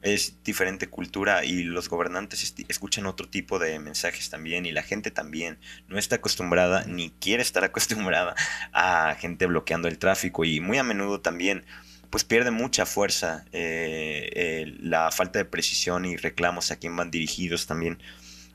Es 0.01 0.35
diferente 0.43 0.87
cultura 0.87 1.43
y 1.43 1.63
los 1.63 1.89
gobernantes 1.89 2.55
escuchan 2.67 3.05
otro 3.05 3.27
tipo 3.27 3.59
de 3.59 3.79
mensajes 3.79 4.29
también 4.29 4.65
y 4.65 4.71
la 4.71 4.83
gente 4.83 5.11
también 5.11 5.57
no 5.87 5.97
está 5.97 6.17
acostumbrada 6.17 6.85
ni 6.85 7.09
quiere 7.09 7.41
estar 7.41 7.63
acostumbrada 7.63 8.35
a 8.73 9.15
gente 9.19 9.45
bloqueando 9.45 9.87
el 9.87 9.97
tráfico 9.97 10.45
y 10.45 10.59
muy 10.59 10.77
a 10.77 10.83
menudo 10.83 11.21
también 11.21 11.65
pues 12.09 12.23
pierde 12.23 12.51
mucha 12.51 12.85
fuerza 12.85 13.45
eh, 13.51 14.75
la 14.79 15.11
falta 15.11 15.39
de 15.39 15.45
precisión 15.45 16.05
y 16.05 16.15
reclamos 16.15 16.71
a 16.71 16.77
quién 16.77 16.95
van 16.95 17.11
dirigidos 17.11 17.67
también. 17.67 18.01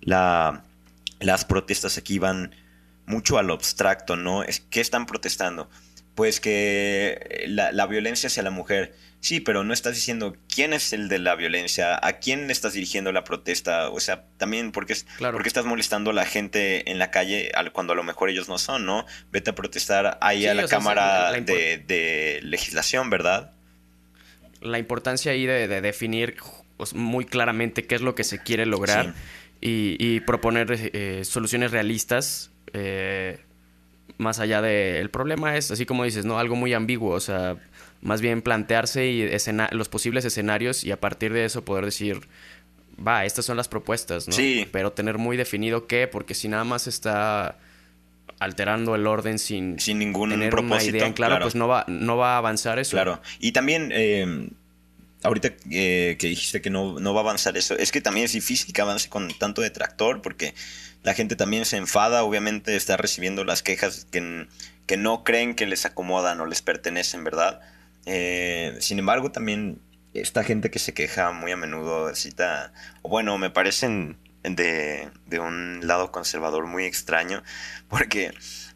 La, 0.00 0.64
las 1.20 1.44
protestas 1.44 1.98
aquí 1.98 2.18
van 2.18 2.54
mucho 3.06 3.38
al 3.38 3.50
abstracto 3.50 4.16
no 4.16 4.42
es 4.42 4.60
qué 4.60 4.80
están 4.80 5.06
protestando 5.06 5.68
pues 6.14 6.40
que 6.40 7.44
la, 7.48 7.72
la 7.72 7.86
violencia 7.86 8.26
hacia 8.28 8.42
la 8.42 8.50
mujer 8.50 8.94
Sí, 9.22 9.38
pero 9.38 9.62
no 9.62 9.72
estás 9.72 9.94
diciendo 9.94 10.36
quién 10.52 10.72
es 10.72 10.92
el 10.92 11.08
de 11.08 11.20
la 11.20 11.36
violencia, 11.36 11.96
a 12.04 12.14
quién 12.14 12.50
estás 12.50 12.72
dirigiendo 12.72 13.12
la 13.12 13.22
protesta, 13.22 13.88
o 13.88 14.00
sea, 14.00 14.24
también 14.36 14.72
porque, 14.72 14.96
porque 15.20 15.46
estás 15.46 15.64
molestando 15.64 16.10
a 16.10 16.12
la 16.12 16.24
gente 16.24 16.90
en 16.90 16.98
la 16.98 17.12
calle 17.12 17.52
cuando 17.72 17.92
a 17.92 17.96
lo 17.96 18.02
mejor 18.02 18.30
ellos 18.30 18.48
no 18.48 18.58
son, 18.58 18.84
¿no? 18.84 19.06
Vete 19.30 19.50
a 19.50 19.54
protestar 19.54 20.18
ahí 20.20 20.44
a 20.46 20.54
la 20.54 20.66
Cámara 20.66 21.30
de, 21.30 22.40
Legislación, 22.42 23.10
¿verdad? 23.10 23.52
La 24.60 24.80
importancia 24.80 25.30
ahí 25.30 25.46
de, 25.46 25.80
definir 25.80 26.34
pues, 26.76 26.92
muy 26.92 27.24
claramente 27.24 27.86
qué 27.86 27.94
es 27.94 28.00
lo 28.00 28.16
que 28.16 28.24
se 28.24 28.42
quiere 28.42 28.66
lograr 28.66 29.14
y, 29.60 30.18
proponer 30.22 30.90
eh, 30.92 31.24
soluciones 31.24 31.70
realistas. 31.70 32.50
Eh, 32.72 33.38
más 34.18 34.38
allá 34.38 34.62
de... 34.62 35.00
El 35.00 35.10
problema 35.10 35.56
es, 35.56 35.70
así 35.70 35.86
como 35.86 36.04
dices, 36.04 36.24
¿no? 36.24 36.38
Algo 36.38 36.56
muy 36.56 36.74
ambiguo, 36.74 37.14
o 37.14 37.20
sea 37.20 37.56
más 38.02 38.20
bien 38.20 38.42
plantearse 38.42 39.06
y 39.06 39.30
los 39.70 39.88
posibles 39.88 40.24
escenarios 40.24 40.84
y 40.84 40.90
a 40.90 41.00
partir 41.00 41.32
de 41.32 41.44
eso 41.44 41.64
poder 41.64 41.84
decir, 41.84 42.20
va, 43.04 43.24
estas 43.24 43.44
son 43.44 43.56
las 43.56 43.68
propuestas, 43.68 44.26
¿no? 44.26 44.34
Sí. 44.34 44.68
Pero 44.72 44.92
tener 44.92 45.18
muy 45.18 45.36
definido 45.36 45.86
qué, 45.86 46.08
porque 46.08 46.34
si 46.34 46.48
nada 46.48 46.64
más 46.64 46.88
está 46.88 47.58
alterando 48.40 48.96
el 48.96 49.06
orden 49.06 49.38
sin, 49.38 49.78
sin 49.78 50.00
ningún 50.00 50.30
tener 50.30 50.50
propósito, 50.50 50.90
una 50.90 50.98
idea 50.98 51.06
en 51.06 51.12
claro, 51.12 51.38
pues 51.40 51.54
no 51.54 51.68
va, 51.68 51.84
no 51.86 52.16
va 52.16 52.34
a 52.34 52.38
avanzar 52.38 52.80
eso. 52.80 52.96
Claro. 52.96 53.22
Y 53.38 53.52
también, 53.52 53.90
eh, 53.94 54.48
ahorita 55.22 55.52
eh, 55.70 56.16
que 56.18 56.26
dijiste 56.26 56.60
que 56.60 56.70
no, 56.70 56.98
no 56.98 57.14
va 57.14 57.20
a 57.20 57.24
avanzar 57.24 57.56
eso, 57.56 57.78
es 57.78 57.92
que 57.92 58.00
también 58.00 58.24
es 58.24 58.32
difícil 58.32 58.74
que 58.74 58.82
avance 58.82 59.08
con 59.08 59.32
tanto 59.38 59.62
detractor, 59.62 60.22
porque 60.22 60.54
la 61.02 61.14
gente 61.14 61.36
también 61.36 61.64
se 61.64 61.76
enfada, 61.76 62.22
obviamente 62.24 62.76
está 62.76 62.96
recibiendo 62.96 63.44
las 63.44 63.62
quejas 63.62 64.06
que, 64.10 64.46
que 64.86 64.96
no 64.96 65.24
creen 65.24 65.54
que 65.54 65.66
les 65.66 65.84
acomodan 65.84 66.40
o 66.40 66.46
les 66.46 66.62
pertenecen, 66.62 67.24
¿verdad? 67.24 67.60
Eh, 68.06 68.76
sin 68.80 68.98
embargo, 68.98 69.32
también 69.32 69.80
esta 70.14 70.44
gente 70.44 70.70
que 70.70 70.78
se 70.78 70.94
queja 70.94 71.32
muy 71.32 71.52
a 71.52 71.56
menudo 71.56 72.14
cita, 72.14 72.72
o 73.02 73.08
bueno, 73.08 73.36
me 73.38 73.50
parecen 73.50 74.18
de, 74.42 75.10
de 75.26 75.38
un 75.38 75.80
lado 75.86 76.12
conservador 76.12 76.66
muy 76.66 76.84
extraño, 76.84 77.42
porque 77.88 78.32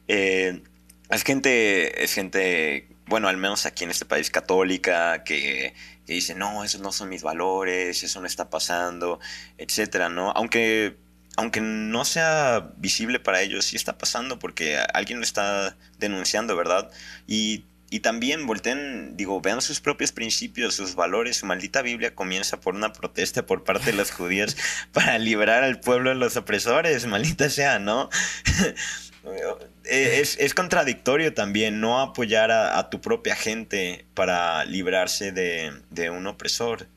eh, 0.08 0.62
es 1.10 1.22
gente, 1.22 2.02
es 2.02 2.12
gente, 2.12 2.88
bueno, 3.06 3.28
al 3.28 3.36
menos 3.36 3.66
aquí 3.66 3.84
en 3.84 3.90
este 3.90 4.04
país 4.04 4.30
católica, 4.30 5.22
que, 5.24 5.74
que 6.06 6.12
dice, 6.12 6.34
no, 6.34 6.64
esos 6.64 6.80
no 6.80 6.92
son 6.92 7.08
mis 7.08 7.22
valores, 7.22 8.02
eso 8.02 8.20
no 8.20 8.26
está 8.26 8.50
pasando, 8.50 9.20
etcétera, 9.58 10.08
¿no? 10.08 10.30
Aunque 10.32 10.96
aunque 11.36 11.60
no 11.60 12.04
sea 12.04 12.72
visible 12.76 13.20
para 13.20 13.42
ellos, 13.42 13.66
sí 13.66 13.76
está 13.76 13.98
pasando 13.98 14.38
porque 14.38 14.78
alguien 14.94 15.18
lo 15.18 15.24
está 15.24 15.76
denunciando, 15.98 16.56
¿verdad? 16.56 16.90
Y 17.26 17.64
y 17.88 18.00
también 18.00 18.46
volteen, 18.46 19.16
digo, 19.16 19.40
vean 19.40 19.62
sus 19.62 19.80
propios 19.80 20.10
principios, 20.10 20.74
sus 20.74 20.96
valores. 20.96 21.36
Su 21.38 21.46
maldita 21.46 21.82
Biblia 21.82 22.14
comienza 22.14 22.60
por 22.60 22.74
una 22.74 22.92
protesta 22.92 23.46
por 23.46 23.62
parte 23.62 23.86
de 23.86 23.96
los 23.96 24.10
judíos 24.10 24.56
para 24.92 25.18
liberar 25.18 25.62
al 25.62 25.80
pueblo 25.80 26.10
de 26.10 26.16
los 26.16 26.36
opresores, 26.36 27.06
maldita 27.06 27.48
sea, 27.48 27.78
¿no? 27.78 28.10
es, 29.84 30.36
es, 30.38 30.54
contradictorio 30.54 31.32
también 31.32 31.80
no 31.80 32.00
apoyar 32.00 32.50
a, 32.50 32.90
tu 32.90 33.00
propia 33.00 33.36
gente 33.36 34.04
para 34.14 34.64
librarse 34.64 35.30
de, 35.30 35.72
de 35.90 36.10
un 36.10 36.26
opresor. 36.26 36.88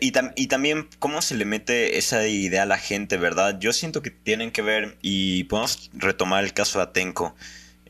Y, 0.00 0.12
y, 0.36 0.46
también 0.46 0.88
cómo 0.98 1.22
se 1.22 1.34
le 1.34 1.44
mete 1.44 1.98
esa 1.98 2.26
idea 2.26 2.62
a 2.62 2.66
la 2.66 2.78
gente, 2.78 3.16
¿verdad? 3.16 3.58
Yo 3.58 3.72
siento 3.72 4.02
que 4.02 4.10
tienen 4.10 4.50
que 4.50 4.62
ver, 4.62 4.96
y 5.02 5.44
podemos 5.44 5.90
retomar 5.94 6.44
el 6.44 6.52
caso 6.52 6.78
de 6.78 6.84
Atenco. 6.84 7.34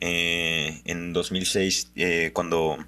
Eh, 0.00 0.80
en 0.84 1.12
2006 1.12 1.90
eh, 1.96 2.30
cuando 2.32 2.78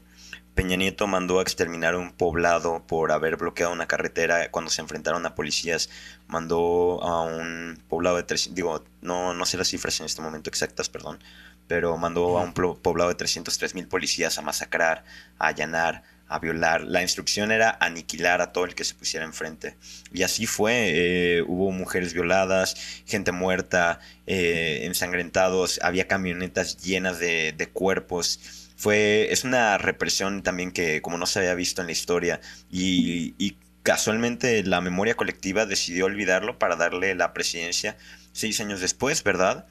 Peña 0.54 0.76
Nieto 0.76 1.06
mandó 1.09 1.40
a 1.40 1.42
exterminar 1.42 1.96
un 1.96 2.12
poblado 2.12 2.85
por 2.87 3.11
haber 3.11 3.37
bloqueado 3.37 3.72
una 3.72 3.88
carretera 3.88 4.50
cuando 4.50 4.70
se 4.70 4.80
enfrentaron 4.80 5.24
a 5.26 5.35
policías, 5.35 5.90
mandó 6.28 7.02
a 7.02 7.22
un 7.22 7.83
poblado 7.88 8.16
de 8.16 8.24
tres, 8.24 8.54
digo, 8.54 8.85
no, 9.00 9.35
no 9.35 9.46
sé 9.46 9.56
las 9.56 9.68
cifras 9.68 9.98
en 10.00 10.06
este 10.06 10.22
momento 10.22 10.50
exactas, 10.50 10.88
perdón, 10.88 11.18
pero 11.66 11.96
mandó 11.96 12.38
a 12.38 12.42
un 12.42 12.52
poblado 12.52 13.09
de 13.09 13.14
303 13.14 13.74
mil 13.74 13.88
policías 13.88 14.38
a 14.38 14.42
masacrar, 14.42 15.04
a 15.38 15.48
allanar, 15.48 16.02
a 16.31 16.38
violar. 16.38 16.83
La 16.85 17.03
instrucción 17.03 17.51
era 17.51 17.77
aniquilar 17.81 18.40
a 18.40 18.53
todo 18.53 18.64
el 18.64 18.75
que 18.75 18.85
se 18.85 18.95
pusiera 18.95 19.27
enfrente. 19.27 19.77
Y 20.12 20.23
así 20.23 20.47
fue. 20.47 20.90
Eh, 20.93 21.43
hubo 21.43 21.73
mujeres 21.73 22.14
violadas, 22.14 22.77
gente 23.05 23.33
muerta, 23.33 23.99
eh, 24.27 24.83
ensangrentados, 24.85 25.81
había 25.83 26.07
camionetas 26.07 26.79
llenas 26.79 27.19
de, 27.19 27.71
cuerpos. 27.73 28.71
Fue, 28.77 29.33
es 29.33 29.45
una 29.45 29.77
represión 29.77 30.43
también 30.43 30.71
que 30.71 31.03
como 31.03 31.19
no 31.19 31.27
se 31.27 31.40
había 31.40 31.55
visto 31.55 31.83
en 31.83 31.88
la 31.88 31.93
historia 31.93 32.40
y, 32.71 33.57
casualmente 33.83 34.62
la 34.62 34.83
memoria 34.83 35.14
colectiva 35.14 35.64
decidió 35.64 36.05
olvidarlo 36.05 36.59
para 36.59 36.77
darle 36.77 37.14
la 37.14 37.33
presidencia 37.33 37.97
seis 38.33 38.61
años 38.61 38.81
después, 38.81 39.25
¿verdad? 39.25 39.66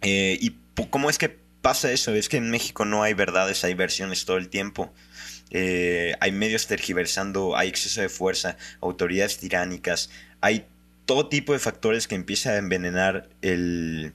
Eh, 0.00 0.38
¿Y 0.40 0.54
cómo 0.90 1.10
es 1.10 1.18
que 1.18 1.36
pasa 1.60 1.90
eso? 1.90 2.14
Es 2.14 2.28
que 2.28 2.36
en 2.36 2.50
México 2.50 2.84
no 2.84 3.02
hay 3.02 3.14
verdades, 3.14 3.64
hay 3.64 3.74
versiones 3.74 4.24
todo 4.24 4.36
el 4.36 4.48
tiempo. 4.48 4.92
Eh, 5.50 6.14
hay 6.20 6.32
medios 6.32 6.66
tergiversando, 6.66 7.56
hay 7.56 7.68
exceso 7.68 8.00
de 8.00 8.08
fuerza, 8.08 8.56
autoridades 8.80 9.38
tiránicas, 9.38 10.10
hay 10.40 10.66
todo 11.06 11.28
tipo 11.28 11.52
de 11.54 11.58
factores 11.58 12.06
que 12.06 12.14
empiezan 12.14 12.54
a 12.54 12.58
envenenar 12.58 13.28
el, 13.40 14.12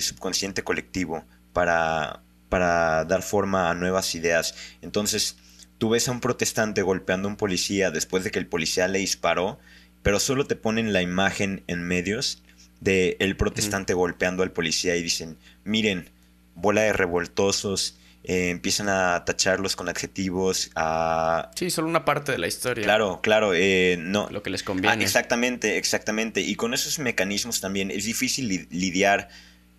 subconsciente 0.00 0.62
colectivo 0.62 1.24
para, 1.52 2.22
para 2.48 3.04
dar 3.06 3.22
forma 3.22 3.70
a 3.70 3.74
nuevas 3.74 4.14
ideas. 4.14 4.54
Entonces, 4.82 5.36
tú 5.78 5.88
ves 5.88 6.08
a 6.08 6.12
un 6.12 6.20
protestante 6.20 6.82
golpeando 6.82 7.28
a 7.28 7.30
un 7.30 7.36
policía 7.36 7.90
después 7.90 8.24
de 8.24 8.30
que 8.30 8.38
el 8.38 8.46
policía 8.46 8.88
le 8.88 8.98
disparó, 8.98 9.58
pero 10.02 10.20
solo 10.20 10.46
te 10.46 10.56
ponen 10.56 10.92
la 10.92 11.02
imagen 11.02 11.64
en 11.66 11.82
medios 11.82 12.42
de 12.80 13.16
el 13.20 13.36
protestante 13.36 13.94
golpeando 13.94 14.42
al 14.42 14.52
policía 14.52 14.96
y 14.96 15.02
dicen, 15.02 15.38
miren, 15.64 16.10
bola 16.54 16.82
de 16.82 16.92
revoltosos, 16.92 17.98
eh, 18.22 18.50
empiezan 18.50 18.88
a 18.88 19.24
tacharlos 19.24 19.76
con 19.76 19.88
adjetivos, 19.88 20.70
a... 20.74 21.50
Sí, 21.54 21.70
solo 21.70 21.88
una 21.88 22.04
parte 22.04 22.32
de 22.32 22.38
la 22.38 22.48
historia. 22.48 22.84
Claro, 22.84 23.20
claro, 23.22 23.52
eh, 23.54 23.96
no. 23.98 24.28
Lo 24.30 24.42
que 24.42 24.50
les 24.50 24.62
conviene. 24.62 24.94
Ah, 24.94 25.04
exactamente, 25.04 25.78
exactamente. 25.78 26.42
Y 26.42 26.54
con 26.54 26.74
esos 26.74 26.98
mecanismos 26.98 27.60
también 27.60 27.90
es 27.90 28.04
difícil 28.04 28.68
lidiar 28.70 29.28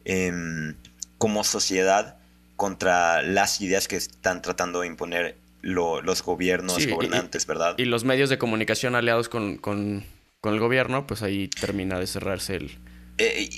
em, 0.06 0.75
como 1.19 1.43
sociedad 1.43 2.17
contra 2.56 3.21
las 3.21 3.62
ideas 3.62 3.88
que 3.88 3.95
están 3.95 4.41
tratando 4.41 4.82
de 4.82 4.88
imponer 4.88 5.38
los 5.62 6.23
gobiernos, 6.23 6.86
gobernantes, 6.88 7.45
¿verdad? 7.45 7.75
Y 7.77 7.86
los 7.86 8.04
medios 8.04 8.32
de 8.32 8.39
comunicación 8.39 8.95
aliados 8.95 9.30
con, 9.30 9.58
con, 9.58 10.04
con 10.39 10.54
el 10.56 10.60
gobierno, 10.60 11.06
pues 11.06 11.21
ahí 11.21 11.47
termina 11.47 11.99
de 11.99 12.08
cerrarse 12.08 12.56
el 12.56 12.71
eh, 13.17 13.50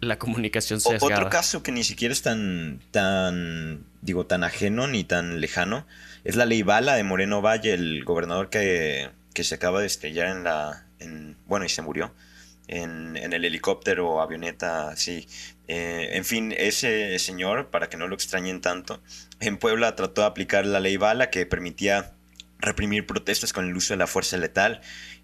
la 0.00 0.18
comunicación 0.18 0.80
sesgada. 0.80 1.16
Otro 1.16 1.30
caso 1.30 1.62
que 1.62 1.72
ni 1.72 1.84
siquiera 1.84 2.12
es 2.12 2.22
tan, 2.22 2.80
tan, 2.90 3.84
digo, 4.00 4.26
tan 4.26 4.44
ajeno 4.44 4.86
ni 4.86 5.04
tan 5.04 5.40
lejano 5.40 5.86
es 6.24 6.36
la 6.36 6.46
ley 6.46 6.62
Bala 6.62 6.94
de 6.94 7.04
Moreno 7.04 7.42
Valle, 7.42 7.72
el 7.72 8.04
gobernador 8.04 8.48
que, 8.48 9.10
se 9.34 9.54
acaba 9.54 9.80
de 9.80 9.86
estrellar 9.86 10.28
en 10.28 10.44
la, 10.44 10.86
en, 10.98 11.36
bueno, 11.46 11.64
y 11.64 11.68
se 11.68 11.82
murió 11.82 12.14
en, 12.68 13.16
el 13.16 13.44
helicóptero 13.44 14.08
o 14.08 14.20
avioneta, 14.20 14.96
sí. 14.96 15.26
Eh, 15.68 16.10
en 16.12 16.24
fin, 16.24 16.54
ese 16.56 17.18
señor, 17.18 17.70
para 17.70 17.88
que 17.88 17.96
no 17.96 18.06
lo 18.06 18.14
extrañen 18.14 18.60
tanto, 18.60 19.02
en 19.40 19.58
Puebla 19.58 19.96
trató 19.96 20.20
de 20.20 20.26
aplicar 20.28 20.66
la 20.66 20.80
ley 20.80 20.96
Bala 20.96 21.30
que 21.30 21.46
permitía 21.46 22.12
reprimir 22.58 23.06
protestas 23.06 23.52
con 23.52 23.68
el 23.68 23.76
uso 23.76 23.94
de 23.94 23.98
la 23.98 24.06
fuerza 24.06 24.36
letal 24.36 24.80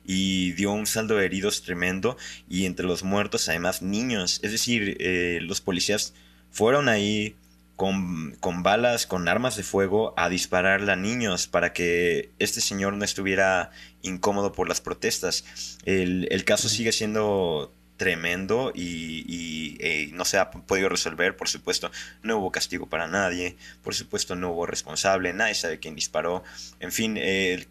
y 0.08 0.52
dio 0.52 0.72
un 0.72 0.86
saldo 0.86 1.16
de 1.16 1.26
heridos 1.26 1.62
tremendo 1.62 2.16
y 2.48 2.64
entre 2.64 2.86
los 2.86 3.04
muertos 3.04 3.48
además 3.50 3.82
niños. 3.82 4.40
Es 4.42 4.52
decir, 4.52 4.96
eh, 5.00 5.38
los 5.42 5.60
policías 5.60 6.14
fueron 6.50 6.88
ahí 6.88 7.36
con, 7.76 8.34
con, 8.40 8.62
balas, 8.62 9.06
con 9.06 9.28
armas 9.28 9.56
de 9.58 9.64
fuego 9.64 10.14
a 10.16 10.30
dispararle 10.30 10.90
a 10.90 10.96
niños 10.96 11.46
para 11.46 11.74
que 11.74 12.30
este 12.38 12.62
señor 12.62 12.94
no 12.94 13.04
estuviera 13.04 13.70
incómodo 14.00 14.52
por 14.52 14.66
las 14.66 14.80
protestas. 14.80 15.44
El, 15.84 16.26
el 16.30 16.44
caso 16.46 16.70
sigue 16.70 16.92
siendo 16.92 17.70
tremendo 17.98 18.72
y, 18.74 19.76
eh, 19.80 20.08
no 20.14 20.24
se 20.24 20.38
ha 20.38 20.50
podido 20.50 20.88
resolver. 20.88 21.36
Por 21.36 21.48
supuesto, 21.48 21.90
no 22.22 22.38
hubo 22.38 22.50
castigo 22.50 22.86
para 22.86 23.06
nadie. 23.06 23.58
Por 23.82 23.94
supuesto, 23.94 24.34
no 24.36 24.52
hubo 24.52 24.64
responsable. 24.64 25.34
Nadie 25.34 25.54
sabe 25.54 25.78
quién 25.78 25.94
disparó. 25.94 26.42
En 26.80 26.92
fin, 26.92 27.18
el, 27.18 27.68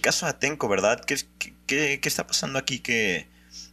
caso 0.00 0.26
de 0.26 0.30
Atenco, 0.30 0.68
¿verdad? 0.68 1.04
¿Qué, 1.04 1.16
qué, 1.66 2.00
qué 2.00 2.08
está 2.08 2.26
pasando 2.26 2.58
aquí 2.58 2.78
que, 2.78 3.26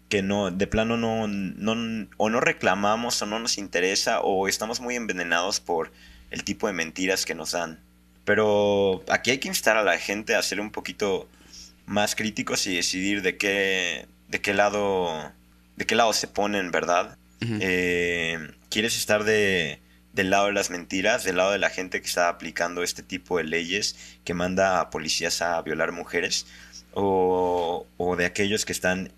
que 0.10 0.22
no, 0.22 0.52
de 0.52 0.68
plano 0.68 0.98
no, 0.98 1.28
no, 1.28 2.08
o 2.18 2.30
no 2.30 2.40
reclamamos 2.40 3.22
o 3.22 3.26
no 3.26 3.40
nos 3.40 3.58
interesa 3.58 4.22
o 4.22 4.48
estamos 4.48 4.80
muy 4.80 4.96
envenenados 4.96 5.60
por 5.60 5.92
el 6.30 6.44
tipo 6.44 6.68
de 6.68 6.74
mentiras 6.74 7.26
que 7.26 7.36
nos 7.36 7.52
dan? 7.52 7.80
Pero 8.26 9.04
aquí 9.10 9.32
hay 9.32 9.40
que 9.40 9.48
instar 9.48 9.78
a 9.78 9.84
la 9.84 9.98
gente 9.98 10.36
a 10.36 10.44
ser 10.44 10.60
un 10.60 10.72
poquito 10.72 11.28
más 11.86 12.16
críticos 12.16 12.66
y 12.68 12.76
decidir 12.76 13.22
de 13.22 13.38
qué, 13.38 14.08
de 14.28 14.42
qué 14.42 14.54
lado 14.54 15.32
de 15.76 15.86
qué 15.86 15.96
lado 15.96 16.14
se 16.14 16.28
ponen, 16.28 16.72
¿verdad? 16.72 17.18
Eh, 17.42 18.38
¿Quieres 18.70 18.96
estar 18.98 19.24
de, 19.24 19.80
del 20.14 20.30
lado 20.30 20.46
de 20.46 20.54
las 20.54 20.70
mentiras, 20.70 21.24
del 21.24 21.38
lado 21.38 21.52
de 21.52 21.58
la 21.58 21.72
gente 21.72 22.02
que 22.02 22.08
está 22.08 22.30
aplicando 22.30 22.84
este 22.84 23.02
tipo 23.02 23.38
de 23.38 23.46
leyes 23.46 23.96
que 24.24 24.36
manda 24.36 24.80
a 24.80 24.92
policías 24.92 25.42
a 25.42 25.60
violar 25.64 25.92
mujeres? 25.92 26.46
¿O, 26.94 27.86
de 28.18 28.26
aquellos 28.26 28.66
que 28.66 28.74
están 28.74 29.12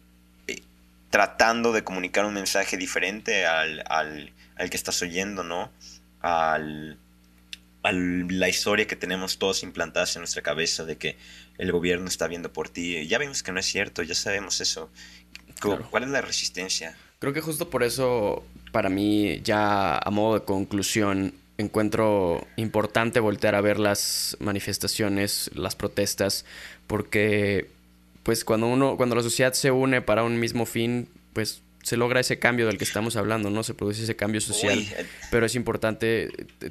eh, 0.47 0.61
tratando 1.09 1.71
de 1.73 1.83
comunicar 1.83 2.25
un 2.25 2.33
mensaje 2.33 2.77
diferente 2.77 3.45
al, 3.45 3.83
al, 3.87 4.31
al 4.55 4.69
que 4.69 4.77
estás 4.77 5.01
oyendo, 5.01 5.43
¿no? 5.43 5.71
Al, 6.21 6.97
a 7.83 7.91
la 7.91 8.49
historia 8.49 8.87
que 8.87 8.95
tenemos 8.95 9.37
todos 9.37 9.63
implantadas 9.63 10.15
en 10.15 10.21
nuestra 10.21 10.41
cabeza 10.41 10.85
de 10.85 10.97
que 10.97 11.17
el 11.57 11.71
gobierno 11.71 12.07
está 12.07 12.27
viendo 12.27 12.51
por 12.53 12.69
ti. 12.69 13.07
Ya 13.07 13.17
vemos 13.17 13.43
que 13.43 13.51
no 13.51 13.59
es 13.59 13.65
cierto, 13.65 14.03
ya 14.03 14.15
sabemos 14.15 14.61
eso. 14.61 14.89
¿Cuál 15.89 16.03
es 16.03 16.09
la 16.09 16.21
resistencia? 16.21 16.95
Creo 17.19 17.33
que 17.33 17.41
justo 17.41 17.69
por 17.69 17.83
eso, 17.83 18.45
para 18.71 18.89
mí, 18.89 19.41
ya 19.43 19.97
a 19.97 20.09
modo 20.11 20.39
de 20.39 20.45
conclusión, 20.45 21.33
encuentro 21.57 22.47
importante 22.55 23.19
voltear 23.19 23.55
a 23.55 23.61
ver 23.61 23.79
las 23.79 24.37
manifestaciones, 24.39 25.51
las 25.53 25.75
protestas, 25.75 26.45
porque 26.87 27.69
pues 28.23 28.43
cuando 28.45 28.67
uno, 28.67 28.97
cuando 28.97 29.15
la 29.15 29.23
sociedad 29.23 29.53
se 29.53 29.71
une 29.71 30.01
para 30.01 30.23
un 30.23 30.39
mismo 30.39 30.65
fin, 30.65 31.09
pues 31.33 31.61
se 31.83 31.97
logra 31.97 32.21
ese 32.21 32.39
cambio 32.39 32.65
del 32.65 32.77
que 32.77 32.85
estamos 32.85 33.17
hablando, 33.17 33.49
¿no? 33.49 33.61
Se 33.61 33.73
produce 33.73 34.03
ese 34.03 34.15
cambio 34.15 34.39
social. 34.39 34.79
Eh, 34.79 35.05
pero 35.29 35.45
es 35.45 35.53
importante 35.55 36.29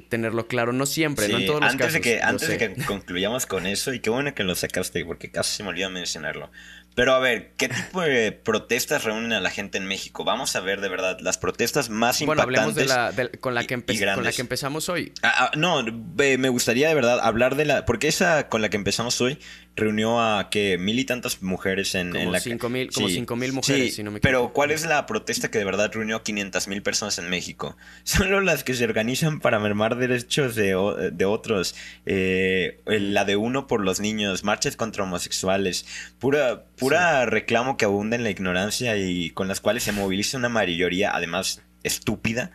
tenerlo 0.09 0.47
claro, 0.47 0.73
no 0.73 0.87
siempre, 0.87 1.27
no 1.27 1.37
en 1.37 1.45
todos 1.45 1.61
los 1.61 1.69
antes 1.69 1.85
casos. 1.85 1.93
De 1.93 2.01
que, 2.01 2.21
antes 2.21 2.47
de 2.47 2.57
que 2.57 2.73
concluyamos 2.85 3.45
con 3.45 3.67
eso, 3.67 3.93
y 3.93 3.99
qué 3.99 4.09
bueno 4.09 4.33
que 4.33 4.43
lo 4.43 4.55
sacaste, 4.55 5.05
porque 5.05 5.29
casi 5.29 5.57
se 5.57 5.63
me 5.63 5.69
olvidó 5.69 5.91
mencionarlo. 5.91 6.51
Pero 6.95 7.13
a 7.13 7.19
ver, 7.19 7.53
¿qué 7.57 7.69
tipo 7.69 8.01
de 8.01 8.31
protestas 8.31 9.03
reúnen 9.03 9.33
a 9.33 9.39
la 9.39 9.49
gente 9.49 9.77
en 9.77 9.85
México? 9.85 10.23
Vamos 10.23 10.55
a 10.55 10.59
ver 10.59 10.81
de 10.81 10.89
verdad 10.89 11.17
las 11.21 11.37
protestas 11.37 11.89
más 11.89 12.19
bueno, 12.19 12.43
impactantes. 12.43 12.75
Bueno, 12.75 12.93
hablemos 12.93 13.15
de 13.15 13.23
la, 13.23 13.31
con, 13.39 13.55
la 13.55 13.63
que 13.63 13.75
con 14.15 14.23
la 14.23 14.31
que 14.31 14.41
empezamos 14.41 14.89
hoy. 14.89 15.13
Ah, 15.23 15.33
ah, 15.37 15.51
no, 15.55 15.83
me 15.83 16.49
gustaría 16.49 16.87
de 16.89 16.95
verdad 16.95 17.19
hablar 17.21 17.55
de 17.55 17.65
la... 17.65 17.85
Porque 17.85 18.07
esa 18.07 18.49
con 18.49 18.61
la 18.61 18.69
que 18.69 18.77
empezamos 18.77 19.19
hoy 19.21 19.39
reunió 19.75 20.21
a 20.21 20.49
que 20.49 20.77
mil 20.77 20.99
y 20.99 21.05
tantas 21.05 21.41
mujeres 21.41 21.95
en, 21.95 22.15
en 22.15 22.31
la... 22.31 22.39
Cinco 22.39 22.69
mil, 22.69 22.91
como 22.91 23.09
cinco 23.09 23.35
mil 23.35 23.53
mujeres, 23.53 23.95
si 23.95 24.03
no 24.03 24.11
me 24.11 24.19
equivoco. 24.19 24.43
Pero 24.45 24.53
¿cuál 24.53 24.71
es 24.71 24.85
la 24.85 25.05
protesta 25.05 25.49
que 25.49 25.57
de 25.57 25.65
verdad 25.65 25.91
reunió 25.93 26.17
a 26.17 26.23
500 26.23 26.67
mil 26.67 26.83
personas 26.83 27.17
en 27.17 27.29
México? 27.29 27.75
Solo 28.03 28.41
las 28.41 28.63
que 28.63 28.73
se 28.73 28.83
organizan 28.83 29.39
para 29.39 29.59
mermar 29.59 29.95
derechos 29.95 30.55
de, 30.55 31.11
de 31.11 31.25
otros. 31.25 31.75
Eh, 32.05 32.81
la 32.85 33.25
de 33.25 33.35
uno 33.35 33.67
por 33.67 33.81
los 33.81 33.99
niños, 33.99 34.43
marchas 34.43 34.75
contra 34.75 35.03
homosexuales. 35.03 35.85
Pura 36.19 36.65
pura 36.75 37.25
reclamo 37.25 37.77
que 37.77 37.85
abunda 37.85 38.15
en 38.15 38.23
la 38.23 38.29
ignorancia 38.29 38.97
y 38.97 39.29
con 39.29 39.47
las 39.47 39.61
cuales 39.61 39.83
se 39.83 39.91
moviliza 39.91 40.37
una 40.37 40.49
mayoría, 40.49 41.15
además 41.15 41.61
estúpida, 41.83 42.51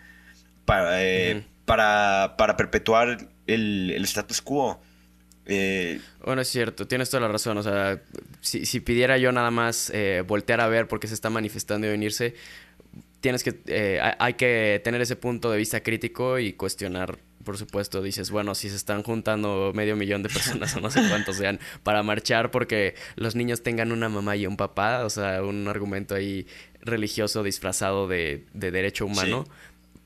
para, 0.64 1.02
eh, 1.02 1.46
para, 1.64 2.37
perpetuar 2.57 3.28
el, 3.46 3.94
status 4.04 4.42
quo. 4.42 4.81
Eh, 5.49 6.01
bueno, 6.25 6.43
es 6.43 6.49
cierto, 6.49 6.87
tienes 6.87 7.11
toda 7.11 7.23
la 7.23 7.29
razón. 7.29 7.59
O 7.59 7.63
sea, 7.63 8.01
si, 8.41 8.81
pidiera 8.81 9.19
yo 9.19 9.33
nada 9.33 9.51
más 9.51 9.91
eh, 9.95 10.23
voltear 10.27 10.61
a 10.61 10.69
ver 10.69 10.87
por 10.87 11.01
qué 11.01 11.09
se 11.09 11.15
está 11.15 11.31
manifestando 11.31 11.87
y 11.87 11.91
venirse, 11.91 12.35
tienes 13.21 13.43
que, 13.43 14.01
hay 14.19 14.35
que 14.35 14.81
tener 14.85 15.01
ese 15.01 15.17
punto 15.17 15.51
de 15.51 15.59
vista 15.59 15.83
crítico 15.83 16.39
y 16.39 16.53
cuestionar 16.53 17.19
por 17.49 17.57
supuesto, 17.57 18.03
dices, 18.03 18.31
bueno, 18.31 18.55
si 18.55 18.69
se 18.69 18.77
están 18.77 19.03
juntando 19.03 19.73
medio 19.75 19.97
millón 19.97 20.23
de 20.23 20.29
personas 20.29 20.77
o 20.77 20.81
no 20.81 20.91
sé 20.91 21.01
cuántos 21.09 21.37
sean 21.37 21.59
para 21.83 22.03
marchar 22.03 22.51
porque 22.51 22.95
los 23.17 23.37
niños 23.37 23.63
tengan 23.63 23.91
una 23.91 24.11
mamá 24.11 24.37
y 24.37 24.47
un 24.47 24.59
papá, 24.59 25.03
o 25.07 25.09
sea, 25.09 25.43
un 25.43 25.67
argumento 25.67 26.15
ahí 26.15 26.47
religioso 26.83 27.43
disfrazado 27.43 28.07
de, 28.07 28.45
derecho 28.53 29.07
humano. 29.07 29.47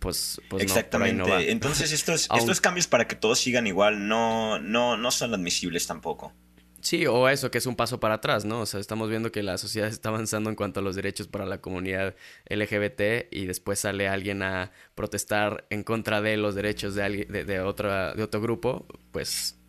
Pues, 0.03 0.41
pues 0.49 0.65
Exactamente. 0.65 1.23
No, 1.23 1.39
Entonces 1.39 1.93
estos, 1.93 2.29
estos 2.35 2.61
cambios 2.61 2.89
para 2.89 3.07
que 3.07 3.15
todos 3.15 3.39
sigan 3.39 3.69
igual 3.69 4.09
no, 4.09 4.59
no, 4.59 4.97
no 4.97 5.11
son 5.13 5.33
admisibles 5.33 5.87
tampoco. 5.87 6.35
Sí, 6.81 7.07
o 7.07 7.29
eso, 7.29 7.53
que 7.53 7.59
es 7.59 7.67
un 7.67 7.77
paso 7.77 8.01
para 8.01 8.15
atrás, 8.15 8.45
¿no? 8.45 8.63
O 8.63 8.67
sea, 8.67 8.81
estamos 8.81 9.09
viendo 9.09 9.31
que 9.31 9.45
la 9.45 9.57
sociedad 9.59 9.89
está 9.89 10.09
avanzando 10.09 10.51
en 10.51 10.57
cuanto 10.57 10.81
a 10.81 10.83
los 10.83 10.97
derechos 10.97 11.29
para 11.29 11.47
la 11.47 11.61
comunidad 11.61 12.17
LGBT 12.51 13.29
y 13.31 13.47
después 13.47 13.79
sale 13.79 14.09
alguien 14.09 14.43
a 14.43 14.73
protestar 14.97 15.65
en 15.71 15.85
contra 15.85 16.21
de 16.21 16.37
los 16.37 16.57
derechos 16.57 16.97
de, 16.97 17.05
alguien, 17.05 17.31
de, 17.31 17.45
de, 17.45 17.61
otra, 17.61 18.15
de 18.15 18.25
otro 18.25 18.41
grupo, 18.41 18.89
pues 19.13 19.62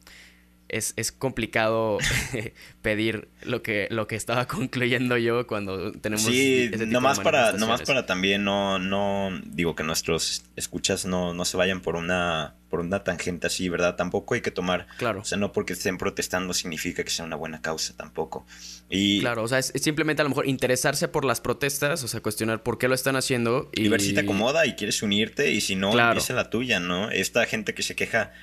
es, 0.74 0.94
es 0.96 1.12
complicado 1.12 2.00
pedir 2.82 3.30
lo 3.44 3.62
que, 3.62 3.88
lo 3.92 4.08
que 4.08 4.16
estaba 4.16 4.48
concluyendo 4.48 5.18
yo 5.18 5.46
cuando 5.48 5.92
tenemos... 5.94 6.26
Sí, 6.26 6.72
nomás, 6.88 7.20
para, 7.20 7.54
nomás 7.54 7.84
para 7.84 8.06
también 8.06 8.44
no, 8.44 8.80
no, 8.80 9.30
digo 9.46 9.76
que 9.76 9.84
nuestros 9.84 10.46
escuchas 10.56 11.06
no, 11.06 11.34
no 11.34 11.46
se 11.46 11.58
vayan 11.58 11.82
por 11.82 11.96
una, 11.96 12.56
por 12.70 12.80
una 12.80 13.04
tangente 13.04 13.48
así, 13.48 13.70
¿verdad? 13.70 13.96
Tampoco 13.96 14.34
hay 14.34 14.42
que 14.42 14.52
tomar... 14.52 14.88
Claro. 14.98 15.22
O 15.22 15.26
sea, 15.26 15.38
no 15.38 15.52
porque 15.52 15.74
estén 15.74 15.98
protestando 15.98 16.54
significa 16.54 17.04
que 17.04 17.10
sea 17.10 17.26
una 17.26 17.36
buena 17.36 17.62
causa 17.62 17.96
tampoco. 17.96 18.46
Y, 18.90 19.22
claro, 19.22 19.44
o 19.44 19.48
sea, 19.48 19.60
es, 19.60 19.72
simplemente 19.76 20.22
a 20.22 20.24
lo 20.24 20.30
mejor 20.30 20.48
interesarse 20.48 21.08
por 21.08 21.26
las 21.26 21.42
protestas, 21.42 22.04
o 22.04 22.08
sea, 22.08 22.22
cuestionar 22.22 22.64
por 22.64 22.78
qué 22.78 22.88
lo 22.88 22.96
están 22.96 23.16
haciendo. 23.16 23.70
Y, 23.74 23.88
ver 23.90 24.02
si 24.02 24.14
te 24.14 24.22
acomoda 24.22 24.66
y 24.66 24.74
quieres 24.74 25.02
unirte 25.02 25.52
y 25.52 25.62
si 25.62 25.76
no, 25.76 25.92
claro. 25.92 26.12
empieza 26.12 26.34
la 26.34 26.50
tuya, 26.50 26.80
¿no? 26.80 27.10
Esta 27.10 27.46
gente 27.46 27.74
que 27.74 27.84
se 27.84 27.96
queja 27.96 28.34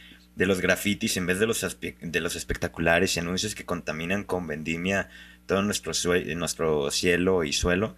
de 0.41 0.47
los 0.47 0.63
grafitis 0.63 1.19
en 1.19 1.27
vez 1.27 1.39
de 1.39 1.47
los, 1.47 1.77
de 2.01 2.21
los 2.21 2.35
espectaculares 2.35 3.15
y 3.15 3.21
anuncios 3.21 3.55
que 3.55 3.67
contaminan 3.67 4.25
con 4.25 4.47
vendimia 4.47 5.11
todo 5.45 5.63
nuestro, 5.63 5.93
nuestro 6.35 6.91
cielo 6.91 7.45
y 7.45 7.53
suelo. 7.53 7.95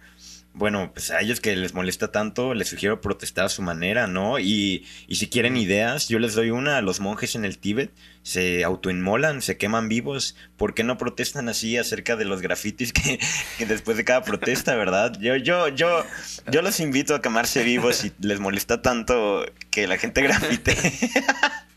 Bueno, 0.53 0.91
pues 0.93 1.09
a 1.09 1.21
ellos 1.21 1.39
que 1.39 1.55
les 1.55 1.73
molesta 1.73 2.11
tanto, 2.11 2.53
les 2.53 2.67
sugiero 2.67 2.99
protestar 2.99 3.45
a 3.45 3.49
su 3.49 3.61
manera, 3.61 4.07
¿no? 4.07 4.39
Y, 4.39 4.85
y 5.07 5.15
si 5.15 5.29
quieren 5.29 5.55
ideas, 5.55 6.09
yo 6.09 6.19
les 6.19 6.35
doy 6.35 6.49
una. 6.49 6.81
Los 6.81 6.99
monjes 6.99 7.35
en 7.35 7.45
el 7.45 7.57
Tíbet 7.57 7.91
se 8.23 8.65
autoinmolan, 8.65 9.41
se 9.41 9.55
queman 9.55 9.87
vivos. 9.87 10.35
¿Por 10.57 10.73
qué 10.73 10.83
no 10.83 10.97
protestan 10.97 11.47
así 11.47 11.77
acerca 11.77 12.17
de 12.17 12.25
los 12.25 12.41
grafitis 12.41 12.91
que, 12.91 13.19
que, 13.57 13.65
después 13.65 13.95
de 13.95 14.03
cada 14.03 14.21
protesta, 14.21 14.75
verdad? 14.75 15.17
Yo, 15.17 15.37
yo, 15.37 15.69
yo, 15.69 16.05
yo 16.51 16.61
los 16.61 16.81
invito 16.81 17.15
a 17.15 17.21
quemarse 17.21 17.63
vivos 17.63 17.95
si 17.95 18.11
les 18.19 18.41
molesta 18.41 18.81
tanto 18.81 19.45
que 19.71 19.87
la 19.87 19.97
gente 19.97 20.21
grafite. 20.21 20.75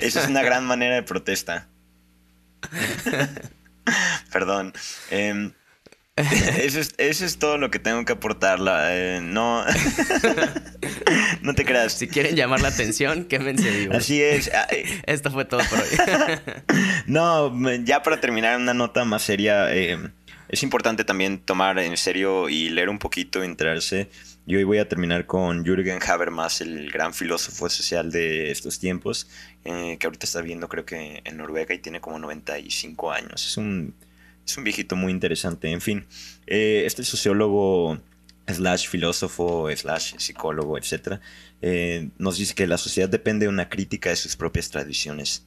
Esa 0.00 0.22
es 0.22 0.28
una 0.28 0.42
gran 0.42 0.64
manera 0.64 0.94
de 0.94 1.02
protesta. 1.02 1.68
Perdón. 4.32 4.72
Eh, 5.10 5.50
eso, 6.16 6.80
es, 6.80 6.94
eso, 6.98 7.24
es, 7.24 7.38
todo 7.38 7.56
lo 7.58 7.70
que 7.70 7.78
tengo 7.78 8.04
que 8.04 8.12
aportar. 8.12 8.58
Eh, 8.90 9.20
no. 9.22 9.64
no 11.42 11.54
te 11.54 11.64
creas. 11.64 11.94
Si 11.94 12.08
quieren 12.08 12.36
llamar 12.36 12.60
la 12.60 12.68
atención, 12.68 13.24
quémense 13.24 13.70
vivo. 13.70 13.94
Así 13.94 14.22
es. 14.22 14.50
Esto 15.06 15.30
fue 15.30 15.44
todo 15.44 15.62
por 15.68 15.78
hoy. 15.78 15.86
no, 17.06 17.74
ya 17.84 18.02
para 18.02 18.20
terminar, 18.20 18.58
una 18.58 18.74
nota 18.74 19.04
más 19.04 19.22
seria. 19.22 19.74
Eh, 19.74 19.98
es 20.48 20.62
importante 20.62 21.04
también 21.04 21.38
tomar 21.38 21.78
en 21.78 21.96
serio 21.96 22.48
y 22.48 22.70
leer 22.70 22.88
un 22.88 22.98
poquito, 22.98 23.42
enterarse 23.42 24.10
y 24.50 24.56
hoy 24.56 24.64
voy 24.64 24.78
a 24.78 24.88
terminar 24.88 25.26
con 25.26 25.64
Jürgen 25.64 26.00
Habermas, 26.04 26.60
el 26.60 26.90
gran 26.90 27.14
filósofo 27.14 27.70
social 27.70 28.10
de 28.10 28.50
estos 28.50 28.80
tiempos, 28.80 29.28
eh, 29.64 29.96
que 29.96 30.08
ahorita 30.08 30.26
está 30.26 30.40
viendo 30.40 30.68
creo 30.68 30.84
que 30.84 31.22
en 31.24 31.36
Noruega 31.36 31.72
y 31.72 31.78
tiene 31.78 32.00
como 32.00 32.18
95 32.18 33.12
años. 33.12 33.46
Es 33.46 33.56
un, 33.56 33.94
es 34.44 34.56
un 34.56 34.64
viejito 34.64 34.96
muy 34.96 35.12
interesante. 35.12 35.70
En 35.70 35.80
fin, 35.80 36.04
eh, 36.48 36.82
este 36.84 37.04
sociólogo 37.04 38.00
slash 38.48 38.88
filósofo, 38.88 39.68
slash 39.72 40.16
psicólogo, 40.18 40.76
etc., 40.76 41.20
eh, 41.62 42.08
nos 42.18 42.36
dice 42.36 42.56
que 42.56 42.66
la 42.66 42.76
sociedad 42.76 43.08
depende 43.08 43.46
de 43.46 43.50
una 43.50 43.68
crítica 43.68 44.10
de 44.10 44.16
sus 44.16 44.34
propias 44.34 44.68
tradiciones. 44.68 45.44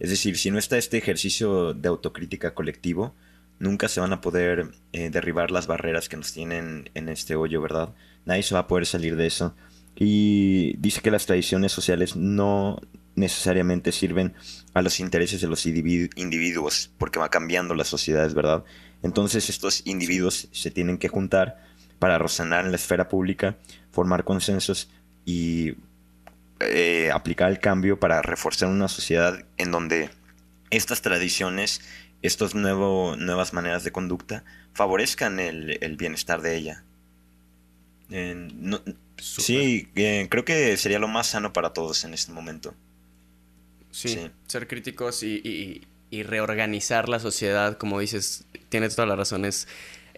Es 0.00 0.10
decir, 0.10 0.36
si 0.36 0.50
no 0.50 0.58
está 0.58 0.78
este 0.78 0.98
ejercicio 0.98 1.74
de 1.74 1.88
autocrítica 1.88 2.54
colectivo, 2.54 3.14
nunca 3.60 3.86
se 3.86 4.00
van 4.00 4.12
a 4.12 4.20
poder 4.20 4.72
derribar 4.90 5.52
las 5.52 5.68
barreras 5.68 6.08
que 6.08 6.16
nos 6.16 6.32
tienen 6.32 6.90
en 6.94 7.08
este 7.08 7.36
hoyo, 7.36 7.62
¿verdad? 7.62 7.94
Nadie 8.24 8.42
se 8.42 8.54
va 8.54 8.60
a 8.60 8.66
poder 8.66 8.86
salir 8.86 9.16
de 9.16 9.26
eso. 9.26 9.54
Y 9.94 10.76
dice 10.78 11.00
que 11.00 11.10
las 11.10 11.26
tradiciones 11.26 11.72
sociales 11.72 12.16
no 12.16 12.80
necesariamente 13.14 13.92
sirven 13.92 14.34
a 14.74 14.82
los 14.82 15.00
intereses 15.00 15.40
de 15.40 15.48
los 15.48 15.66
individuos, 15.66 16.90
porque 16.98 17.18
va 17.18 17.28
cambiando 17.28 17.74
las 17.74 17.88
sociedades, 17.88 18.34
¿verdad? 18.34 18.64
Entonces 19.02 19.50
estos 19.50 19.82
individuos 19.84 20.48
se 20.50 20.70
tienen 20.70 20.98
que 20.98 21.08
juntar 21.08 21.62
para 21.98 22.18
razonar 22.18 22.64
en 22.64 22.70
la 22.70 22.76
esfera 22.76 23.08
pública, 23.08 23.58
formar 23.90 24.24
consensos 24.24 24.88
y 25.24 25.74
eh, 26.60 27.10
aplicar 27.12 27.50
el 27.50 27.60
cambio 27.60 28.00
para 28.00 28.22
reforzar 28.22 28.70
una 28.70 28.88
sociedad 28.88 29.44
en 29.58 29.70
donde 29.70 30.10
estas 30.70 31.02
tradiciones, 31.02 31.82
estas 32.22 32.54
nuevas 32.54 33.52
maneras 33.52 33.84
de 33.84 33.92
conducta 33.92 34.44
favorezcan 34.72 35.38
el 35.38 35.96
bienestar 35.98 36.40
de 36.40 36.56
ella 36.56 36.84
sí, 39.18 39.88
creo 39.94 40.44
que 40.44 40.76
sería 40.76 40.98
lo 40.98 41.08
más 41.08 41.28
sano 41.28 41.52
para 41.52 41.72
todos 41.72 42.04
en 42.04 42.14
este 42.14 42.32
momento. 42.32 42.74
Sí, 43.90 44.18
ser 44.46 44.68
críticos 44.68 45.22
y, 45.22 45.82
reorganizar 46.10 47.08
la 47.08 47.18
sociedad, 47.20 47.78
como 47.78 47.98
dices, 47.98 48.44
tienes 48.68 48.94
todas 48.94 49.08
las 49.08 49.18
razones. 49.18 49.68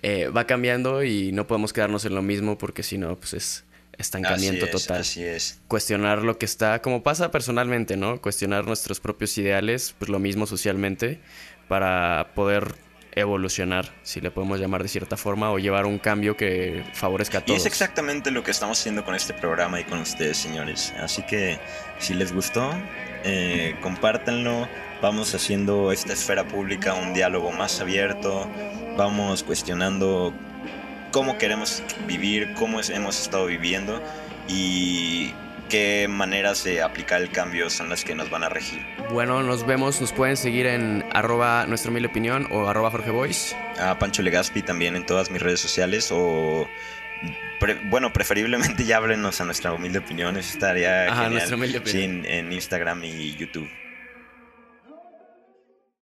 Eh, 0.02 0.28
va 0.28 0.46
cambiando 0.46 1.02
y 1.02 1.32
no 1.32 1.46
podemos 1.46 1.72
quedarnos 1.72 2.04
en 2.04 2.14
lo 2.14 2.20
mismo 2.20 2.58
porque 2.58 2.82
si 2.82 2.98
no, 2.98 3.16
pues 3.16 3.32
es 3.32 3.64
estancamiento 3.98 4.68
total. 4.68 5.00
Así 5.00 5.22
es. 5.22 5.60
Cuestionar 5.68 6.22
lo 6.22 6.38
que 6.38 6.44
está, 6.44 6.82
como 6.82 7.02
pasa 7.02 7.30
personalmente, 7.30 7.96
¿no? 7.96 8.20
Cuestionar 8.20 8.66
nuestros 8.66 9.00
propios 9.00 9.36
ideales, 9.38 9.94
pues 9.98 10.10
lo 10.10 10.18
mismo 10.18 10.46
socialmente, 10.46 11.20
para 11.68 12.32
poder 12.34 12.74
evolucionar, 13.14 13.90
si 14.02 14.20
le 14.20 14.30
podemos 14.30 14.58
llamar 14.60 14.82
de 14.82 14.88
cierta 14.88 15.16
forma, 15.16 15.50
o 15.50 15.58
llevar 15.58 15.86
un 15.86 15.98
cambio 15.98 16.36
que 16.36 16.82
favorezca 16.92 17.38
a 17.38 17.40
todos. 17.42 17.56
Y 17.56 17.60
es 17.60 17.66
exactamente 17.66 18.30
lo 18.30 18.42
que 18.42 18.50
estamos 18.50 18.78
haciendo 18.80 19.04
con 19.04 19.14
este 19.14 19.34
programa 19.34 19.80
y 19.80 19.84
con 19.84 20.00
ustedes, 20.00 20.36
señores. 20.36 20.92
Así 21.00 21.22
que 21.22 21.58
si 21.98 22.14
les 22.14 22.32
gustó, 22.32 22.70
eh, 23.24 23.76
compártanlo. 23.80 24.68
Vamos 25.00 25.34
haciendo 25.34 25.92
esta 25.92 26.12
esfera 26.12 26.44
pública 26.44 26.94
un 26.94 27.14
diálogo 27.14 27.52
más 27.52 27.80
abierto. 27.80 28.48
Vamos 28.96 29.42
cuestionando 29.42 30.32
cómo 31.12 31.38
queremos 31.38 31.82
vivir, 32.06 32.54
cómo 32.54 32.80
hemos 32.80 33.20
estado 33.20 33.46
viviendo 33.46 34.02
y 34.48 35.32
qué 35.74 36.06
maneras 36.08 36.62
de 36.62 36.82
aplicar 36.82 37.20
el 37.20 37.30
cambio 37.30 37.68
son 37.68 37.88
las 37.88 38.04
que 38.04 38.14
nos 38.14 38.30
van 38.30 38.44
a 38.44 38.48
regir. 38.48 38.80
Bueno, 39.10 39.42
nos 39.42 39.66
vemos, 39.66 40.00
nos 40.00 40.12
pueden 40.12 40.36
seguir 40.36 40.66
en 40.66 41.04
arroba 41.12 41.66
nuestra 41.66 41.90
mil 41.90 42.06
opinión 42.06 42.46
o 42.52 42.68
arroba 42.68 42.92
Jorge 42.92 43.10
Boys. 43.10 43.56
A 43.80 43.98
Pancho 43.98 44.22
Legaspi 44.22 44.62
también 44.62 44.94
en 44.94 45.04
todas 45.04 45.32
mis 45.32 45.42
redes 45.42 45.58
sociales 45.58 46.10
o 46.12 46.68
bueno, 47.86 48.12
preferiblemente 48.12 48.84
ya 48.86 48.98
ábrenos 48.98 49.40
a 49.40 49.44
nuestra 49.46 49.72
humilde 49.72 49.98
opinión, 49.98 50.36
estaría 50.36 51.10
Ajá, 51.10 51.28
Nuestra 51.28 51.56
humilde 51.56 51.78
opinión. 51.78 52.22
Sí, 52.22 52.28
en 52.30 52.52
Instagram 52.52 53.02
y 53.02 53.34
YouTube. 53.34 53.68